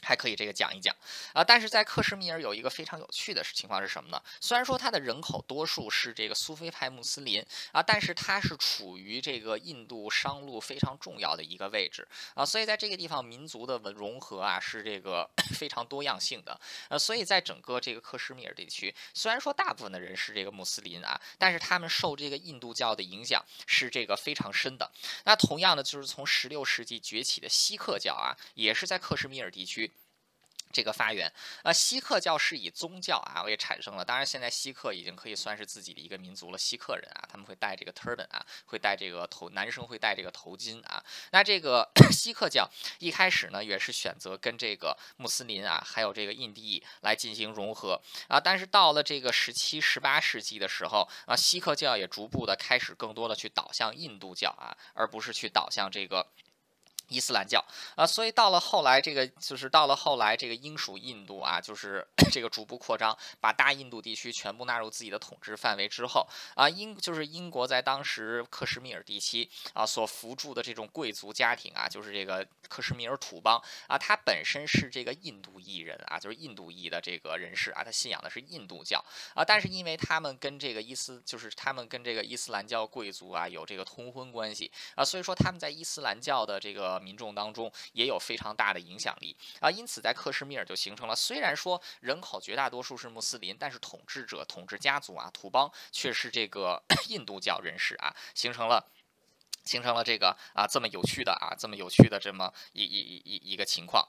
[0.03, 0.95] 还可以这个讲一讲
[1.33, 4.23] 啊，但是在克什米尔有一个非常有趣的情况是什么呢？
[4.41, 24.91] 虽然说它的人口多数是这个苏菲派穆斯林啊，但是它是处于这个印度商路非常重要的一个位置啊，所以在这个地方民族的文融合啊是这个 非常多样性的呃，所以在整个这个克什米尔地区，虽然说大部分的人是这个穆斯林啊，但是他们受这个印度教的影响是这个非常深的。
[25.25, 29.90] 那同样的，就是从十六世纪崛起的锡克教啊，也是在克什米尔地区。
[30.73, 31.33] 这个发源，
[31.65, 34.05] 呃，锡克教是以宗教啊为产生了。
[34.05, 36.59] 当然，现在锡克已经可以算是自己的一个民族了。
[36.59, 41.03] 锡克人啊，他们会戴这个 turban 啊，会戴这个头，男生会戴这个头巾啊。
[41.33, 48.39] 那这个 锡克教一开始呢，也是选择跟这个穆斯林啊，还有这个印地来进行融合啊。
[48.39, 56.27] 但是到了这个十七、十八世纪的时候啊，锡克教也逐步的开始更多的去导向印度教啊，而不是去导向这个。
[57.11, 57.63] 伊斯兰教
[57.97, 79.05] 啊，所以到了后来，这个就是到了后来，这个英属印度啊，就是 这个逐步扩张，把大印度地区全部纳入自己的统治范围之后啊，英就是英国在当时克什米尔地区啊所扶助的这种贵族家庭啊，就是这个克什米尔土邦啊，他本身是这个印度裔人啊，就是印度裔的这个人士啊，他信仰的是印度教
[79.35, 87.00] 啊，但是因为他们跟这个伊斯就是他们跟这个伊斯兰教贵族啊有这个通婚关系啊，所以说他们在伊斯兰教的这个。
[87.01, 98.85] 民众当中也有非常大的影响力啊，因此在克什米尔就形成了，虽然说人口绝大多数是穆斯林，但是统治者、统治家族啊、土邦却是这个 印度教人士啊，形成了
[99.65, 104.07] 形成了这个啊这么有趣的啊这么有趣的这么一一一一一个情况。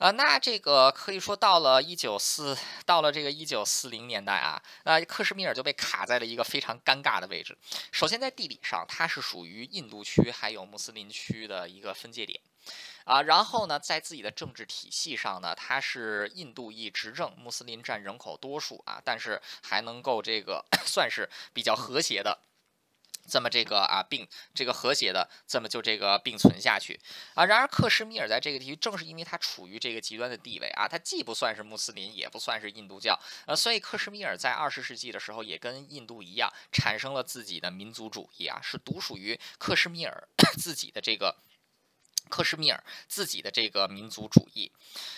[0.00, 7.54] 啊，那这个可以说到了一九四，到了这个一九四零年代啊，那克什米尔就被卡在了一个非常尴尬的位置。
[7.92, 12.40] 首先在地理上，它是属于印度区还有穆斯林区的一个分界点，
[13.04, 22.38] 啊，然后呢，在自己的政治体系上呢，它是印度裔执政，穆斯林占人口多数啊，但是还能够这个 算是比较和谐的。
[23.30, 26.98] 这么这个啊并这个和谐的这么就这个并存下去
[27.34, 40.28] 啊，然而克什米尔在这个地区正是因为它处于这个极端的地位啊，它既不算是穆斯林，也不算是印度教，呃，所以克什米尔在二十世纪的时候也跟印度一样产生了自己的民族主义啊，是独属于克什米尔
[40.58, 41.36] 自己的这个。
[42.28, 44.70] 克什米尔自己的这个民族主义，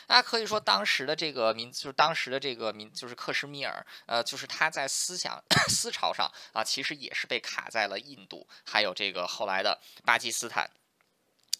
[0.09, 10.71] 那可以说当时的这个民就是当时的这个民就是克什米尔，呃，就是他在思想 思潮上啊，其实也是被卡在了印度，还有这个后来的巴基斯坦。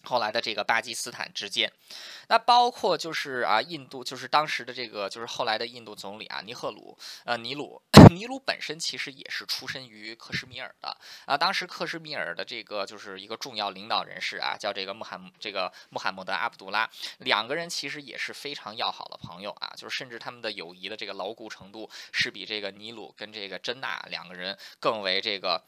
[0.03, 1.71] 后来的这个巴基斯坦之间，
[2.27, 7.81] 那包括就是啊，印度就是当时的这个就是后来的印度总理啊，尼赫鲁，呃，尼鲁，
[8.11, 11.37] 尼鲁本身其实也是出身于克什米尔的啊。
[11.37, 16.89] 当时克什米尔的这个就是一个重要领导人士啊，叫这个穆罕这个穆罕默德阿卜杜拉，
[17.19, 25.63] 两个人其实也是非常要好的朋友啊，就是甚至他们的友谊的这个牢固程度是比这个尼鲁跟这个真纳两个人更为这个。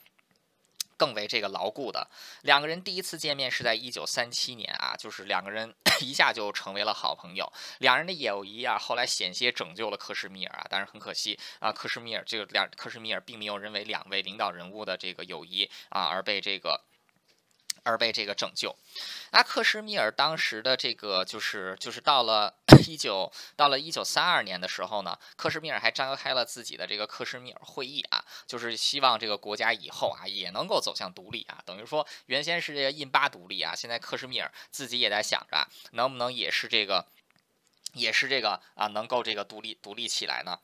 [0.98, 2.08] 更为这个牢固的
[2.42, 7.52] 两个人第一次见面是在一九三七年啊，就是两个人 一下就成为了好朋友。
[7.80, 16.84] 两人的友谊啊，后来险些拯救了克什米尔啊，但是很可惜啊，克什米尔这个两克什米尔并没有认为两位领导人物的这个友谊啊而被这个。
[17.86, 18.76] 而被这个拯救，
[19.32, 22.54] 那克什米尔当时的这个就是就是到了
[22.88, 37.06] 一九到了一九三二年的时候呢，克什米尔还召开了自己的这个克什米尔会议啊，就是希望这个国家以后啊也能够走向独立啊，等于说原先是这个印巴独立啊，现在克什米尔自己也在想着能不能也是这个。
[37.96, 40.60] 也是这个啊，能够这个独立独立起来呢。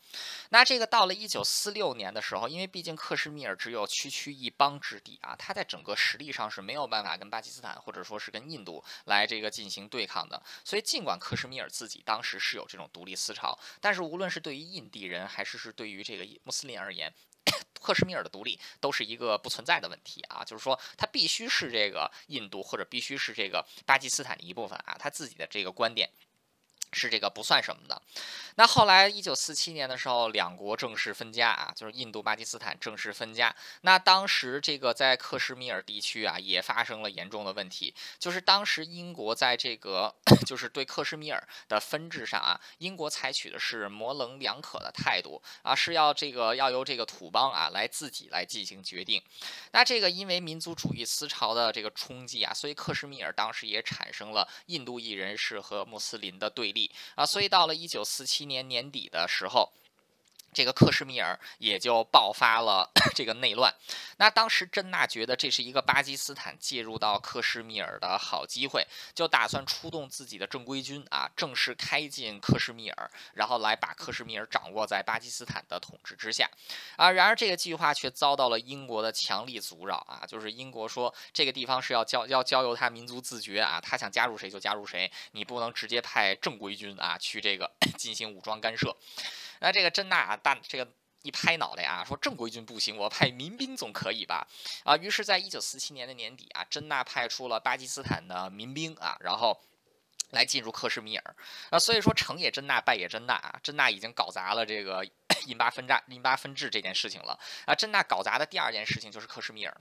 [0.49, 10.41] 那这个到了一九四六年的时候，因为毕竟克什米尔只有区区一邦之地啊，它在整个实力上是没有办法跟巴基斯坦或者说是跟印度来这个进行对抗的。
[10.63, 17.13] 所以尽管克什米尔自己当时是有这种独立思潮，但是无论是对于印地人还是是对于这个穆斯林而言，
[17.82, 26.09] 克什米尔的独立都是一个不存在的问题啊，就是说它必须是这个印度或者必须是这个巴基斯坦的一部分啊，他自己的这个观点。
[26.93, 28.01] 是这个不算什么的。
[28.55, 33.55] 那后来一九四七年的时候，两国正式分家啊，就是印度、巴基斯坦正式分家。
[33.81, 40.13] 那当时这个在克什米尔地区啊，也发生了严重的问题，就是当时英国在这个
[40.45, 49.23] 就是对克什米尔的分治上啊，英国采取的是模棱两可的态度啊，是要这个要由这个土邦啊来自己来进行决定。
[49.71, 56.80] 那这个因为民族主义思潮的这个冲击啊，所以克什米尔当时也产生了印度裔人士和穆斯林的对立
[57.15, 58.45] 啊，所以到了一九四七。
[58.45, 59.71] 年年底的时候。
[60.53, 63.73] 这个克什米尔也就爆发了 这个内乱。
[64.17, 68.85] 那当时真纳觉得这是一个巴基斯坦介入到克什米尔的好机会，
[69.15, 76.49] 就打算出动自己的正规军啊，正式开进克什米尔，然后来把克什米尔掌握在巴基斯坦的统治之下。
[76.97, 88.95] 啊，然而这个计划却遭到了英国的强力阻扰啊，就是英国说这个地方是要交要交由他民族自决啊，他想加入谁就加入谁，你不能直接派正规军啊去这个 进行武装干涉。
[89.62, 90.91] 那这个真纳啊，大这个
[91.22, 94.45] 一拍脑袋啊，说正规军不行，我派民兵总可以吧？
[94.84, 99.62] 啊，于是，在一九四七年的年底啊，真纳派出了巴基斯坦的民兵啊，然后
[100.32, 101.36] 来进入克什米尔。
[101.70, 105.07] 啊，所以说成也真纳，败也真纳啊，真纳已经搞砸了这个。
[105.47, 107.75] 印巴分战、印巴分治这件事情了啊！
[107.75, 109.75] 真纳搞砸的第二件事情就是克什米尔，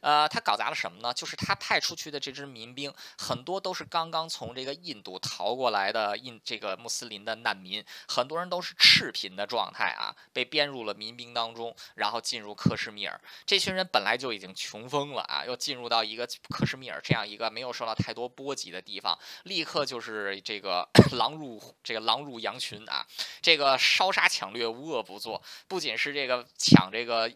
[0.00, 1.12] 呃，他搞砸了什么呢？
[1.14, 13.20] 就是他派出去的这支民兵很多都是刚刚从这个印度逃过来的印这个穆斯林的难民，很多人都是赤贫的状态啊，被编入了民兵当中，然后进入克什米尔。
[13.46, 23.06] 这群人本来就已经穷疯了啊，又进入到一个克什米尔这样一个没有受到太多波及的地方，立刻就是这个 狼入这个狼入羊群啊，
[23.40, 25.02] 这个烧杀抢掠无恶。
[25.02, 27.32] 不做，不仅是这个抢这个。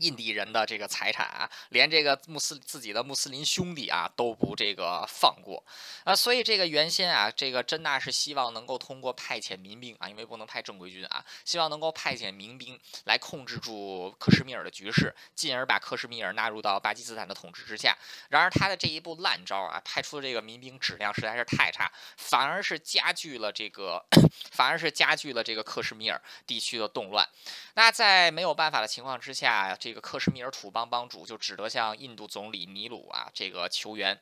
[0.00, 5.64] 印地人的这个财产啊，连这个穆斯自己的穆斯林兄弟啊都不这个放过
[6.04, 17.96] 啊，所以这个原先啊，这个真纳是希望能够通过派遣民兵啊，因为不能派正规军啊，希望能够派遣民兵来控制住克什米尔的局势，进而把克什米尔纳入到巴基斯坦的统治之下。
[18.30, 24.04] 然而他的这一步烂招啊，派出的这个民兵质量实在是太差，反而是加剧了这个，
[24.50, 27.28] 反而是加剧了这个克什米尔地区的动乱。
[27.74, 34.16] 那在没有办法的情况之下，这这个克什米尔土邦帮主就只得向印度总理尼鲁啊这个求援。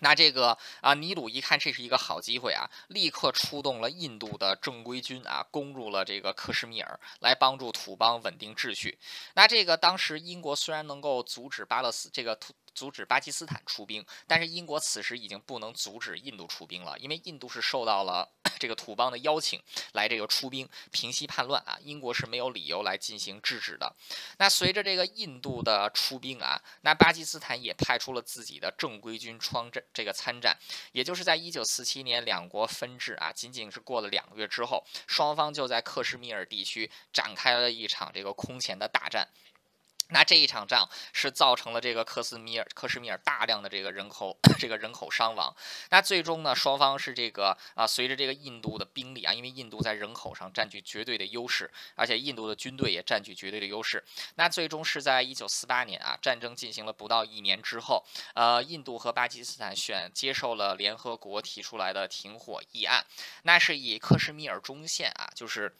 [0.00, 8.98] 那这个啊，尼鲁一看这是一个好机会啊，立刻出动了印度的正规军啊，攻入了这个克什米尔，来帮助土邦稳定秩序。
[9.34, 12.52] 那这个当时英国虽然能够阻止巴勒斯这个土。
[12.74, 19.60] 阻止巴基斯坦出兵，但是英国此时已经不能阻止印度出兵了，因为印度是受到了 这个土邦的邀请
[19.92, 23.94] 来这个出兵平息叛乱啊，英国是没有理由来进行制止的。
[24.38, 30.56] 那随着这个印度的出兵啊，那巴基斯坦也派出了自己的正规军参战，这个参战，
[30.92, 39.28] 也就是在一九四七年两国分治啊，仅仅是过了两个月之后，双方就在克什米尔地区展开了一场这个空前的大战。
[40.10, 45.54] 那这一场仗是造成了这个克什米尔克什米尔大量的这个人口 这个人口伤亡。
[45.90, 54.02] 那最终呢，双方是这个啊，随着这个印度的兵力啊，因为印度在人口上占据绝对的优势，而且印度的军队也占据绝对的优势。
[54.34, 58.04] 那最终是在一九四八年啊，战争进行了不到一年之后，
[58.34, 63.04] 呃，印度和巴基斯坦选接受了联合国提出来的停火议案，
[63.44, 65.74] 那是以克什米尔中线啊，就是。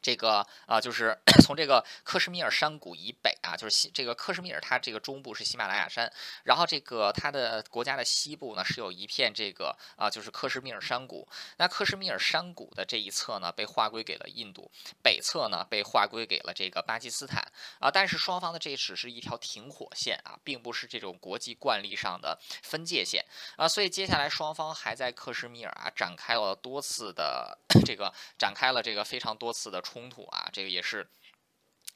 [0.00, 6.10] 这个啊，就是 从这个克什米尔山谷以北啊，就是西这个克什米尔，它这个中部是喜马拉雅山，
[6.44, 11.26] 然后这个它的国家的西部呢是有一片这个啊，就是克什米尔山谷。
[11.56, 14.70] 那克什米尔山谷的这一侧呢被划归给了印度，
[15.02, 17.90] 北侧呢被划归给了这个巴基斯坦啊。
[17.90, 23.24] 但是双方的这只是一条停火线啊，并不是这种国际惯例上的分界线
[23.56, 23.66] 啊。
[23.66, 29.82] 所以接下来双方还在克什米尔啊展开了多次的 这个展开了这个非常多次的。
[29.88, 31.08] 冲突啊，这个也是，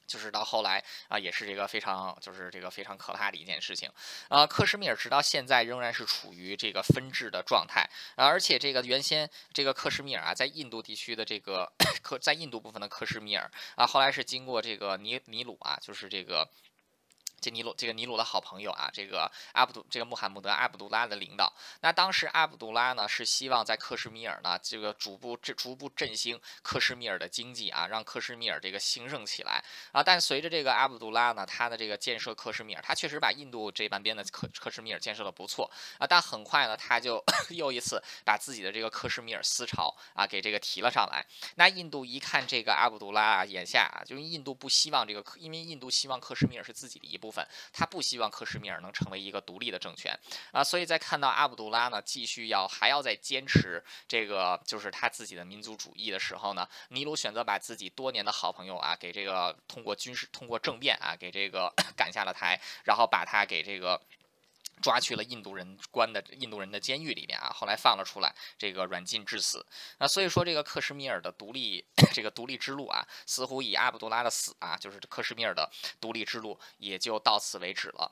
[0.07, 3.87] 就是到后来啊，也是这个非常，就是这个非常可怕的一件事情
[4.29, 4.47] 啊。
[4.47, 11.71] 克什米尔直到现在仍然是处于这个分治的状态啊，而且这个原先这个克什米尔啊，在印度地区的这个
[12.01, 16.49] 克，在印度部分的克什米尔啊，后来是经过这个尼尼鲁啊，就是这个。
[17.43, 21.51] 这尼鲁这个尼鲁的好朋友啊，这个阿卜杜这个穆罕默德阿卜杜拉的领导。
[21.81, 30.01] 那当时阿卜杜拉呢是希望在克什米尔呢这个逐步这逐步振兴克什米尔的经济啊，让克什米尔这个兴盛起来啊。
[30.01, 36.07] 但随着这个阿卜杜拉呢，他的这个建设克什米尔，他确实把印度这半边的克克什米尔建设的不错啊。
[36.07, 37.21] 但很快呢，他就
[37.51, 41.25] 又一次把自己的这个克什米尔思潮啊给这个提了上来。
[41.55, 47.32] 那印度一看这个阿卜杜拉啊，眼下啊，就印度不希望这个，因为印度希望克什米尔是自己的一部分。
[47.71, 50.13] 他不希望克什米尔能成为一个独立的政权
[50.51, 64.01] 啊，所以在看到阿卜杜拉呢继续要还要再坚持这个就是他自己的民族主义的时候呢，尼鲁选择把自己多年的好朋友啊给这个通过军事通过政变啊给这个 赶下了台，然后把他给这个。
[64.83, 69.65] 抓去了印度人关的印度人的监狱里面啊，后来放了出来，这个软禁致死。
[69.97, 75.71] 那所以说，这个克什米尔的独立， 这个独立之路啊，似乎以阿卜杜拉的死啊，就是克什米尔的
[76.01, 78.11] 独立之路也就到此为止了。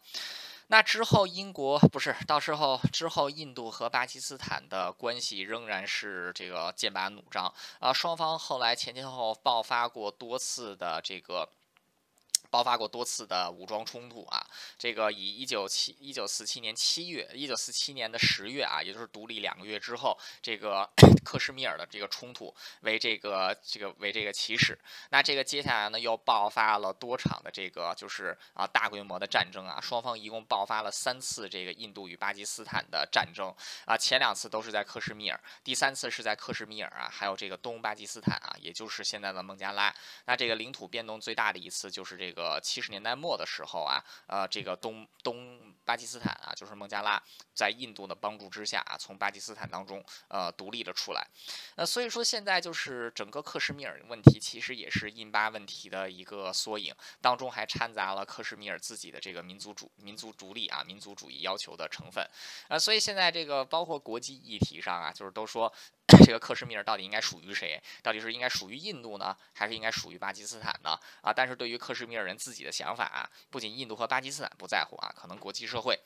[0.67, 11.49] 那之后，英国不是到时候之后，印度和巴基斯坦的关系仍然是这个剑拔弩张啊，双方后来前前后后爆发过多次的这个。
[12.51, 14.45] 爆发过多次的武装冲突啊，
[14.77, 20.87] 这个以一九七一九四七年七月，一九四七年的十月啊，也就是独立两个月之后，这个
[21.23, 24.77] 克什米尔的这个冲突为这个这个为这个起始。
[25.11, 33.47] 那这个接下来呢，又爆发了多场的这个就是啊大规模的战争啊，双方一共爆发了三次这个印度与巴基斯坦的战争
[33.85, 39.95] 啊，前两次都是在克什米尔，第三次是在克什米尔啊，还有这个东巴基斯坦啊，也就是现在的孟加拉。
[40.25, 42.40] 那这个领土变动最大的一次就是这个。
[42.43, 47.21] 呃，七十年代末的时候啊，呃，这个东东巴基斯坦啊，就是孟加拉，
[47.53, 51.27] 在印度的帮助之下啊，从巴基斯坦当中呃独立了出来。
[51.75, 62.27] 呃，所以说现在就是整个克什米尔问题，其实也是印巴问题的一个缩影，当中还掺杂了克什米尔自己的这个民族主民族独立啊、民族主义要求的成分。
[62.67, 65.71] 呃，所以现在这个包括国际议题上啊，就是都说。
[66.07, 67.81] 这个克什米尔到底应该属于谁？
[68.03, 70.99] 到底是应该属于印度呢，还是应该属于巴基斯坦呢？
[71.21, 75.97] 啊，但是对于克什米尔人自己的想法啊，不仅印度和巴基斯坦不在乎啊，可能国际社会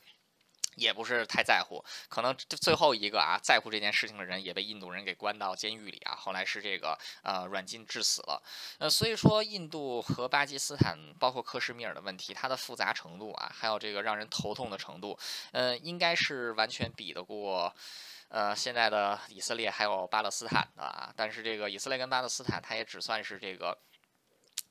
[0.76, 1.84] 也不是太在乎。
[2.08, 8.44] 可能最后一个啊，在乎这件事情的人也被印度人给关到监狱里啊，后来是这个呃软禁致死了。
[8.78, 15.18] 呃，所以说印度和巴基斯坦，包括克什米尔的问题，它的复杂程度啊，还有这个让人头痛的程度，
[15.52, 17.74] 呃，应该是完全比得过。
[18.30, 23.78] 呃，现在的以色列还有巴勒斯坦的啊，但是这个以色列跟巴勒斯坦，它也只算是这个。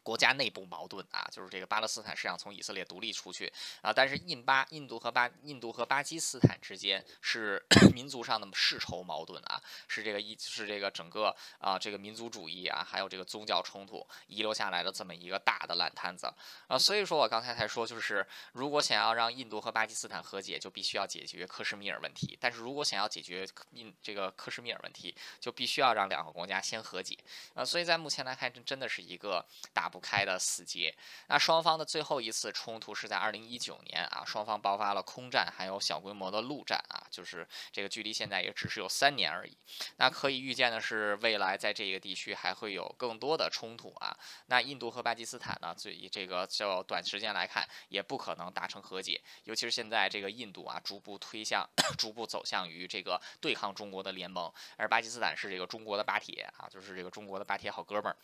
[0.04, 3.50] 国家内部矛盾啊，就是这个巴勒斯坦是想从以色列独立出去
[3.80, 16.30] 啊，但是印巴印度和巴印度和巴基斯坦之间是 民族上的世仇矛盾啊，是这个一是这个整个啊这个民族主义啊，还有这个宗教冲突遗留下来的这么一个大的烂摊子
[16.68, 27.16] 啊，所以说我刚才才说，就是如果想要让印度和巴基斯坦和解，就必须要解决克什米尔问题，但是如果想要解决印这个克什米尔问题，就必须要让两个国家先和解
[27.54, 29.42] 啊，所以在目前来看，真真的是一个
[29.72, 29.93] 打。
[29.94, 30.92] 不开的死结。
[31.28, 39.56] 那双方的最后一次冲突是在二零一九年啊，双方爆发了空战，还有小规模的陆战啊，就是这个距离现在也只是有三年而已。
[39.98, 44.18] 那可以预见的是，未来在这个地区还会有更多的冲突啊。
[44.46, 49.22] 那印度和巴基斯坦呢，最这个就短时间来看，也不可能达成和解。
[49.44, 51.64] 尤其是现在这个印度啊，逐步推向、
[51.96, 58.16] 逐步走向于这个对抗中国的联盟，而巴基斯坦是这个中国的巴铁啊，就是这个中国的巴铁好哥们儿。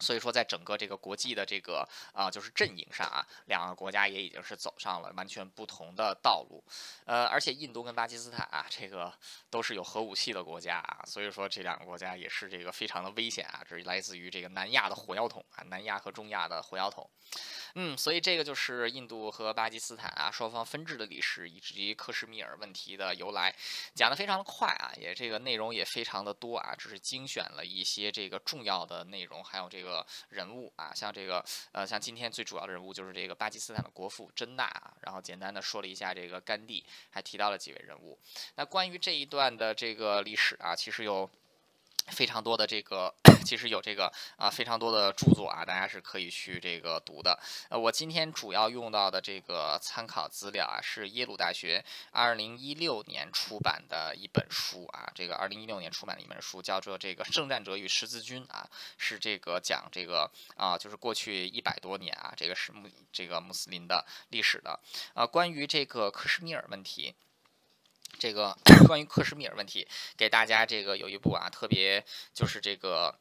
[0.00, 6.62] 所以说，在整个这个国际的这个啊，就是阵营上啊，两个国家也已经是走上了完全不同的道路。
[7.04, 9.12] 呃，而且印度跟巴基斯坦啊，这个
[9.50, 17.08] 都是有核武器的国家啊，所以说这两个国家也是这个非常的危险啊，这是来自于这个南亚的火药桶啊，南亚和中亚的火药桶。
[17.78, 23.54] 嗯，所以这个就是印度和巴基斯坦啊双方分治的历史，以及克什米尔问题的由来，
[23.94, 38.18] 讲的非常的快啊，也这个内容也非常的多啊，只是精选了一些这个重要的内容，还有这个个人物啊，像这个呃，像今天最主要的人物就是这个巴基斯坦的国父珍娜啊，然后简单的说了一下这个甘地，还提到了几位人物。
[38.56, 41.30] 那关于这一段的这个历史啊，其实有。
[42.08, 43.12] 非常多的这个，
[43.44, 47.38] 其实有这个啊，非常多的著作啊，大家是可以去这个读的。
[47.68, 64.78] 呃，我今天主要用到的这个参考资料啊，是耶鲁大学二零一六年出版的一本书啊，这个二零一六年出版的一本书叫做《这个圣战者与十字军》啊，是这个讲这个啊，就是过去一百多年啊，这个是穆这个穆斯林的历史的
[65.14, 67.14] 啊，关于这个克什米尔问题。
[68.18, 68.56] 这个
[68.86, 69.86] 关于克什米尔问题，
[70.16, 73.18] 给大家这个有一部啊，特别就是这个。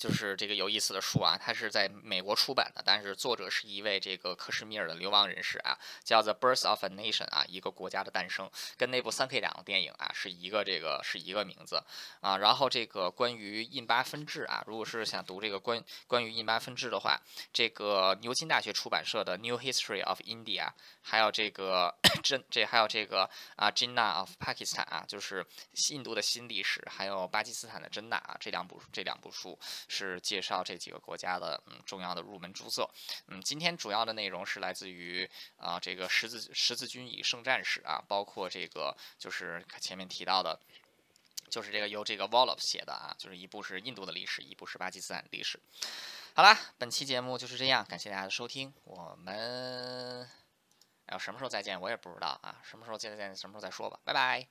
[0.00, 11.84] 就是这个有意思的书啊，它是在美国出版的，但是作者是一位这个克什米尔的流亡人士啊，叫《The Birth of a Nation》啊，一个国家的诞生，跟那部三 K 两个电影啊是一个这个是一个名字
[12.22, 12.38] 啊。
[12.38, 17.20] 然后这个关于印巴分治啊，如果是想读这个关关于印巴分治的话，
[17.52, 20.64] 这个牛津大学出版社的《New History of India》，
[21.02, 21.94] 还有这个
[22.24, 25.44] 真这还有这个啊《Jinna of Pakistan》啊，就是
[25.90, 29.58] 印度的新历史，还有巴基斯坦的真纳啊，这两部这两部书。
[29.90, 32.90] 是介绍这几个国家的嗯重要的入门著作。
[33.26, 35.28] 嗯，今天主要的内容是来自于
[35.58, 40.58] 啊这个十字十字军以圣战史啊，包括这个就是前面提到的。
[41.50, 45.58] 就是这个由这个 Wallop 写的啊，就是一部是印度的历史，一部是巴基斯坦历史。
[46.32, 50.28] 好啦，本期节目就是这样，感谢大家的收听，我们
[51.08, 54.46] 要什么时候再见我也不知道啊，什么时候见再见什么时候再说吧，拜拜。